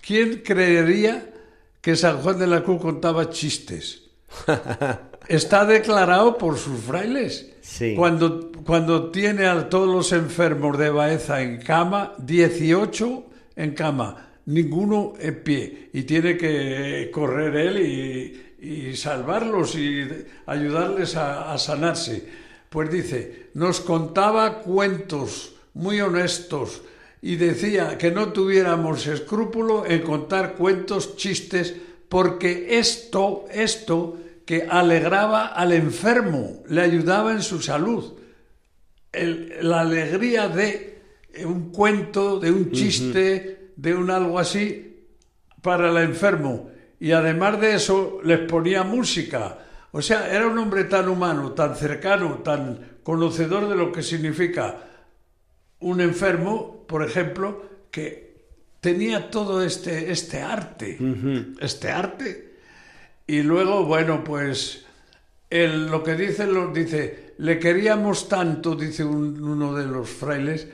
¿quién 0.00 0.42
creería 0.44 1.32
que 1.80 1.96
San 1.96 2.18
Juan 2.18 2.38
de 2.38 2.46
la 2.46 2.62
Cruz 2.62 2.80
contaba 2.82 3.30
chistes? 3.30 4.02
Está 5.28 5.64
declarado 5.64 6.38
por 6.38 6.56
sus 6.56 6.80
frailes. 6.80 7.52
Cuando, 7.96 8.52
cuando 8.64 9.10
tiene 9.10 9.46
a 9.46 9.68
todos 9.68 9.88
los 9.88 10.12
enfermos 10.12 10.78
de 10.78 10.90
Baeza 10.90 11.42
en 11.42 11.60
cama, 11.60 12.14
18 12.18 13.26
en 13.56 13.74
cama, 13.74 14.28
ninguno 14.46 15.14
en 15.18 15.42
pie, 15.42 15.90
y 15.92 16.04
tiene 16.04 16.36
que 16.36 17.10
correr 17.12 17.56
él 17.56 17.80
y, 17.80 18.42
salvarlos 18.96 19.76
y 19.76 20.08
ayudarles 20.46 21.16
a, 21.16 21.56
sanarse. 21.58 22.26
Pues 22.68 22.90
dice, 22.90 23.50
nos 23.54 23.80
contaba 23.80 24.60
cuentos 24.60 25.55
muy 25.76 26.00
honestos 26.00 26.82
y 27.20 27.36
decía 27.36 27.98
que 27.98 28.10
no 28.10 28.32
tuviéramos 28.32 29.06
escrúpulo 29.06 29.84
en 29.86 30.02
contar 30.02 30.54
cuentos, 30.54 31.16
chistes, 31.16 31.74
porque 32.08 32.78
esto, 32.78 33.44
esto 33.50 34.16
que 34.44 34.66
alegraba 34.68 35.48
al 35.48 35.72
enfermo, 35.72 36.62
le 36.68 36.80
ayudaba 36.80 37.32
en 37.32 37.42
su 37.42 37.60
salud. 37.60 38.14
la 39.12 39.80
alegría 39.80 40.48
de 40.48 41.02
un 41.44 41.70
cuento, 41.70 42.38
de 42.38 42.50
un 42.50 42.70
chiste, 42.70 43.72
de 43.76 43.94
un 43.94 44.10
algo 44.10 44.38
así 44.38 45.04
para 45.62 45.90
el 45.90 45.96
enfermo. 45.98 46.70
Y 47.00 47.12
además 47.12 47.60
de 47.60 47.74
eso, 47.74 48.20
les 48.24 48.40
ponía 48.40 48.82
música. 48.82 49.58
O 49.92 50.00
sea, 50.00 50.32
era 50.32 50.46
un 50.46 50.58
hombre 50.58 50.84
tan 50.84 51.08
humano, 51.08 51.52
tan 51.52 51.76
cercano, 51.76 52.40
tan 52.44 52.98
conocedor 53.02 53.68
de 53.68 53.76
lo 53.76 53.92
que 53.92 54.02
significa 54.02 54.78
un 55.88 56.00
enfermo, 56.00 56.84
por 56.86 57.02
ejemplo, 57.02 57.62
que 57.90 58.36
tenía 58.80 59.30
todo 59.30 59.62
este, 59.62 60.10
este 60.10 60.40
arte. 60.40 60.98
Este 61.60 61.90
arte 61.90 62.46
y 63.26 63.42
luego, 63.42 63.84
bueno, 63.84 64.22
pues 64.22 64.84
él, 65.50 65.86
lo 65.86 66.02
que 66.04 66.14
dice, 66.14 66.46
lo, 66.46 66.68
dice, 66.72 67.34
le 67.38 67.58
queríamos 67.58 68.28
tanto, 68.28 68.76
dice 68.76 69.04
uno 69.04 69.74
de 69.74 69.84
los 69.84 70.08
frailes, 70.08 70.68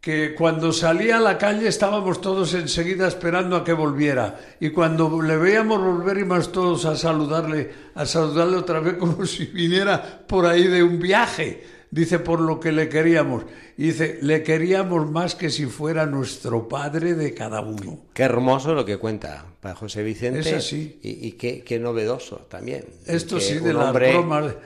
que 0.00 0.34
cuando 0.34 0.72
salía 0.72 1.16
a 1.16 1.20
la 1.20 1.36
calle 1.36 1.66
estábamos 1.66 2.20
todos 2.20 2.54
enseguida 2.54 3.08
esperando 3.08 3.56
a 3.56 3.64
que 3.64 3.72
volviera. 3.72 4.38
Y 4.60 4.70
cuando 4.70 5.20
le 5.20 5.36
veíamos 5.36 5.80
volver 5.80 6.18
íbamos 6.18 6.52
todos 6.52 6.84
a 6.84 6.94
saludarle, 6.94 7.72
a 7.96 8.06
saludarle 8.06 8.56
otra 8.56 8.78
vez 8.78 8.94
como 8.98 9.26
si 9.26 9.46
viniera 9.46 10.24
por 10.28 10.46
ahí 10.46 10.68
de 10.68 10.84
un 10.84 11.00
viaje. 11.00 11.75
Dice, 11.96 12.18
por 12.18 12.42
lo 12.42 12.60
que 12.60 12.72
le 12.72 12.90
queríamos. 12.90 13.44
Y 13.78 13.84
dice, 13.84 14.18
le 14.20 14.42
queríamos 14.42 15.10
más 15.10 15.34
que 15.34 15.48
si 15.48 15.64
fuera 15.64 16.04
nuestro 16.04 16.68
padre 16.68 17.14
de 17.14 17.32
cada 17.32 17.62
uno. 17.62 18.00
Qué 18.12 18.22
hermoso 18.22 18.74
lo 18.74 18.84
que 18.84 18.98
cuenta 18.98 19.46
para 19.62 19.74
José 19.74 20.02
Vicente. 20.02 20.40
Es 20.40 20.52
así. 20.52 20.98
Y, 21.02 21.32
qué, 21.32 21.78
novedoso 21.78 22.36
también. 22.50 22.84
Esto 23.06 23.40
sí, 23.40 23.60
de 23.60 23.70
un 23.70 23.76
hombre 23.76 24.14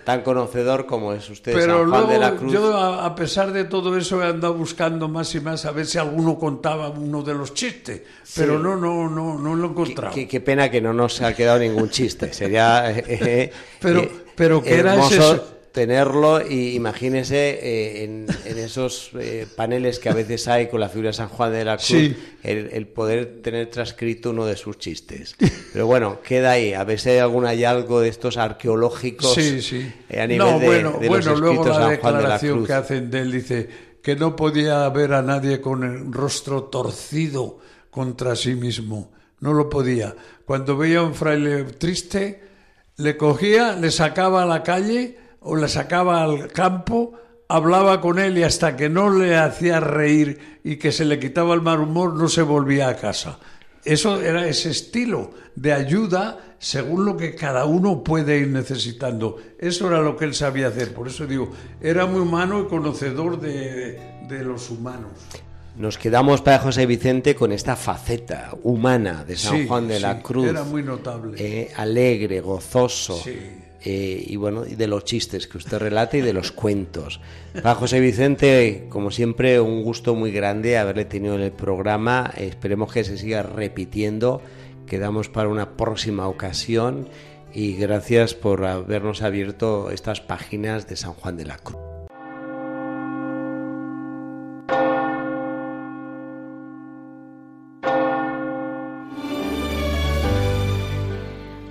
Tan 0.02 0.22
conocedor 0.22 0.86
como 0.86 1.12
es 1.12 1.30
usted, 1.30 1.52
Pero 1.52 1.82
San 1.82 1.90
Juan 1.90 2.08
de 2.08 2.18
la 2.18 2.34
Cruz. 2.34 2.52
Yo, 2.52 2.76
a, 2.76 3.14
pesar 3.14 3.52
de 3.52 3.62
todo 3.62 3.96
eso, 3.96 4.20
he 4.24 4.26
andado 4.26 4.54
buscando 4.54 5.06
más 5.06 5.32
y 5.36 5.40
más 5.40 5.64
a 5.66 5.70
ver 5.70 5.86
si 5.86 5.98
alguno 5.98 6.36
contaba 6.36 6.88
uno 6.88 7.22
de 7.22 7.34
los 7.34 7.54
chistes. 7.54 8.02
Pero 8.34 8.58
no, 8.58 8.74
no, 8.74 9.08
no, 9.08 9.38
no 9.38 9.54
lo 9.54 9.68
he 9.68 9.70
encontrado. 9.70 10.12
Qué, 10.16 10.40
pena 10.40 10.68
que 10.68 10.80
no 10.80 10.92
nos 10.92 11.22
ha 11.22 11.32
quedado 11.32 11.60
ningún 11.60 11.90
chiste. 11.90 12.32
Sería. 12.32 12.90
Eh, 12.90 13.04
eh, 13.08 13.52
pero, 13.80 14.08
pero 14.34 14.62
que 14.62 14.74
era 14.74 15.06
ese 15.06 15.59
tenerlo 15.72 16.46
y 16.46 16.74
imagínese 16.74 17.58
eh, 17.62 18.04
en, 18.04 18.26
esos 18.44 19.10
eh, 19.18 19.46
paneles 19.54 19.98
que 19.98 20.08
a 20.08 20.14
veces 20.14 20.48
hay 20.48 20.68
con 20.68 20.80
la 20.80 20.88
figura 20.88 21.10
de 21.10 21.12
San 21.14 21.28
Juan 21.28 21.52
de 21.52 21.64
la 21.64 21.76
Cruz, 21.76 22.16
el, 22.42 22.86
poder 22.88 23.40
tener 23.42 23.70
transcrito 23.70 24.30
uno 24.30 24.46
de 24.46 24.56
sus 24.56 24.78
chistes. 24.78 25.36
Pero 25.72 25.86
bueno, 25.86 26.20
queda 26.22 26.52
ahí, 26.52 26.74
a 26.74 26.82
ver 26.84 26.98
si 26.98 27.10
hay 27.10 27.18
algún 27.18 27.44
hallazgo 27.44 28.00
de 28.00 28.08
estos 28.08 28.36
arqueológicos 28.36 29.38
eh, 29.38 29.92
a 30.20 30.26
nivel 30.26 30.58
de, 30.58 30.66
bueno, 30.66 31.00
bueno, 31.06 31.36
luego 31.36 31.64
la 31.66 31.90
declaración 31.90 32.66
que 32.66 32.72
hacen 32.72 33.10
de 33.10 33.20
él 33.20 33.32
dice 33.32 33.68
que 34.02 34.16
no 34.16 34.34
podía 34.34 34.88
ver 34.88 35.12
a 35.12 35.22
nadie 35.22 35.60
con 35.60 35.84
el 35.84 36.12
rostro 36.12 36.64
torcido 36.64 37.58
contra 37.90 38.34
sí 38.34 38.54
mismo, 38.54 39.12
no 39.40 39.52
lo 39.52 39.68
podía. 39.68 40.14
Cuando 40.44 40.76
veía 40.76 40.98
a 40.98 41.02
un 41.02 41.14
fraile 41.14 41.64
triste, 41.64 42.42
le 42.96 43.16
cogía, 43.16 43.76
le 43.76 43.90
sacaba 43.90 44.42
a 44.42 44.46
la 44.46 44.62
calle, 44.62 45.18
o 45.40 45.56
la 45.56 45.68
sacaba 45.68 46.22
al 46.22 46.48
campo, 46.48 47.14
hablaba 47.48 48.00
con 48.00 48.18
él 48.18 48.38
y 48.38 48.42
hasta 48.42 48.76
que 48.76 48.88
no 48.88 49.10
le 49.10 49.36
hacía 49.36 49.80
reír 49.80 50.60
y 50.62 50.76
que 50.76 50.92
se 50.92 51.04
le 51.04 51.18
quitaba 51.18 51.54
el 51.54 51.62
mal 51.62 51.80
humor, 51.80 52.14
no 52.14 52.28
se 52.28 52.42
volvía 52.42 52.88
a 52.88 52.96
casa. 52.96 53.38
Eso 53.84 54.20
era 54.20 54.46
ese 54.46 54.70
estilo 54.70 55.30
de 55.56 55.72
ayuda 55.72 56.38
según 56.58 57.06
lo 57.06 57.16
que 57.16 57.34
cada 57.34 57.64
uno 57.64 58.04
puede 58.04 58.38
ir 58.38 58.48
necesitando. 58.48 59.38
Eso 59.58 59.88
era 59.88 60.02
lo 60.02 60.16
que 60.16 60.26
él 60.26 60.34
sabía 60.34 60.68
hacer. 60.68 60.92
Por 60.92 61.08
eso 61.08 61.26
digo, 61.26 61.50
era 61.80 62.04
muy 62.04 62.20
humano 62.20 62.60
y 62.60 62.66
conocedor 62.66 63.40
de, 63.40 63.98
los 64.44 64.70
humanos. 64.70 65.10
Nos 65.76 65.96
quedamos 65.96 66.42
para 66.42 66.58
José 66.58 66.84
Vicente 66.84 67.34
con 67.34 67.52
esta 67.52 67.74
faceta 67.74 68.50
humana 68.62 69.24
de 69.24 69.36
San 69.36 69.66
Juan 69.66 69.88
de 69.88 69.98
la 69.98 70.20
Cruz. 70.20 70.48
Era 70.48 70.64
muy 70.64 70.82
notable. 70.82 71.34
Eh, 71.38 71.72
alegre, 71.74 72.42
gozoso. 72.42 73.18
Eh, 73.82 74.24
y 74.26 74.36
bueno, 74.36 74.62
de 74.62 74.86
los 74.86 75.04
chistes 75.04 75.46
que 75.46 75.58
usted 75.58 75.78
relata 75.78 76.18
y 76.18 76.20
de 76.20 76.32
los 76.32 76.52
cuentos. 76.52 77.20
Para 77.54 77.74
José 77.74 78.00
Vicente, 78.00 78.86
como 78.90 79.10
siempre, 79.10 79.58
un 79.60 79.82
gusto 79.82 80.14
muy 80.14 80.32
grande 80.32 80.76
haberle 80.76 81.06
tenido 81.06 81.34
en 81.34 81.42
el 81.42 81.52
programa. 81.52 82.30
Esperemos 82.36 82.92
que 82.92 83.04
se 83.04 83.16
siga 83.16 83.42
repitiendo. 83.42 84.42
Quedamos 84.86 85.28
para 85.28 85.48
una 85.48 85.76
próxima 85.76 86.28
ocasión 86.28 87.08
y 87.54 87.74
gracias 87.74 88.34
por 88.34 88.64
habernos 88.64 89.22
abierto 89.22 89.90
estas 89.90 90.20
páginas 90.20 90.86
de 90.86 90.96
San 90.96 91.14
Juan 91.14 91.36
de 91.36 91.46
la 91.46 91.56
Cruz. 91.56 91.89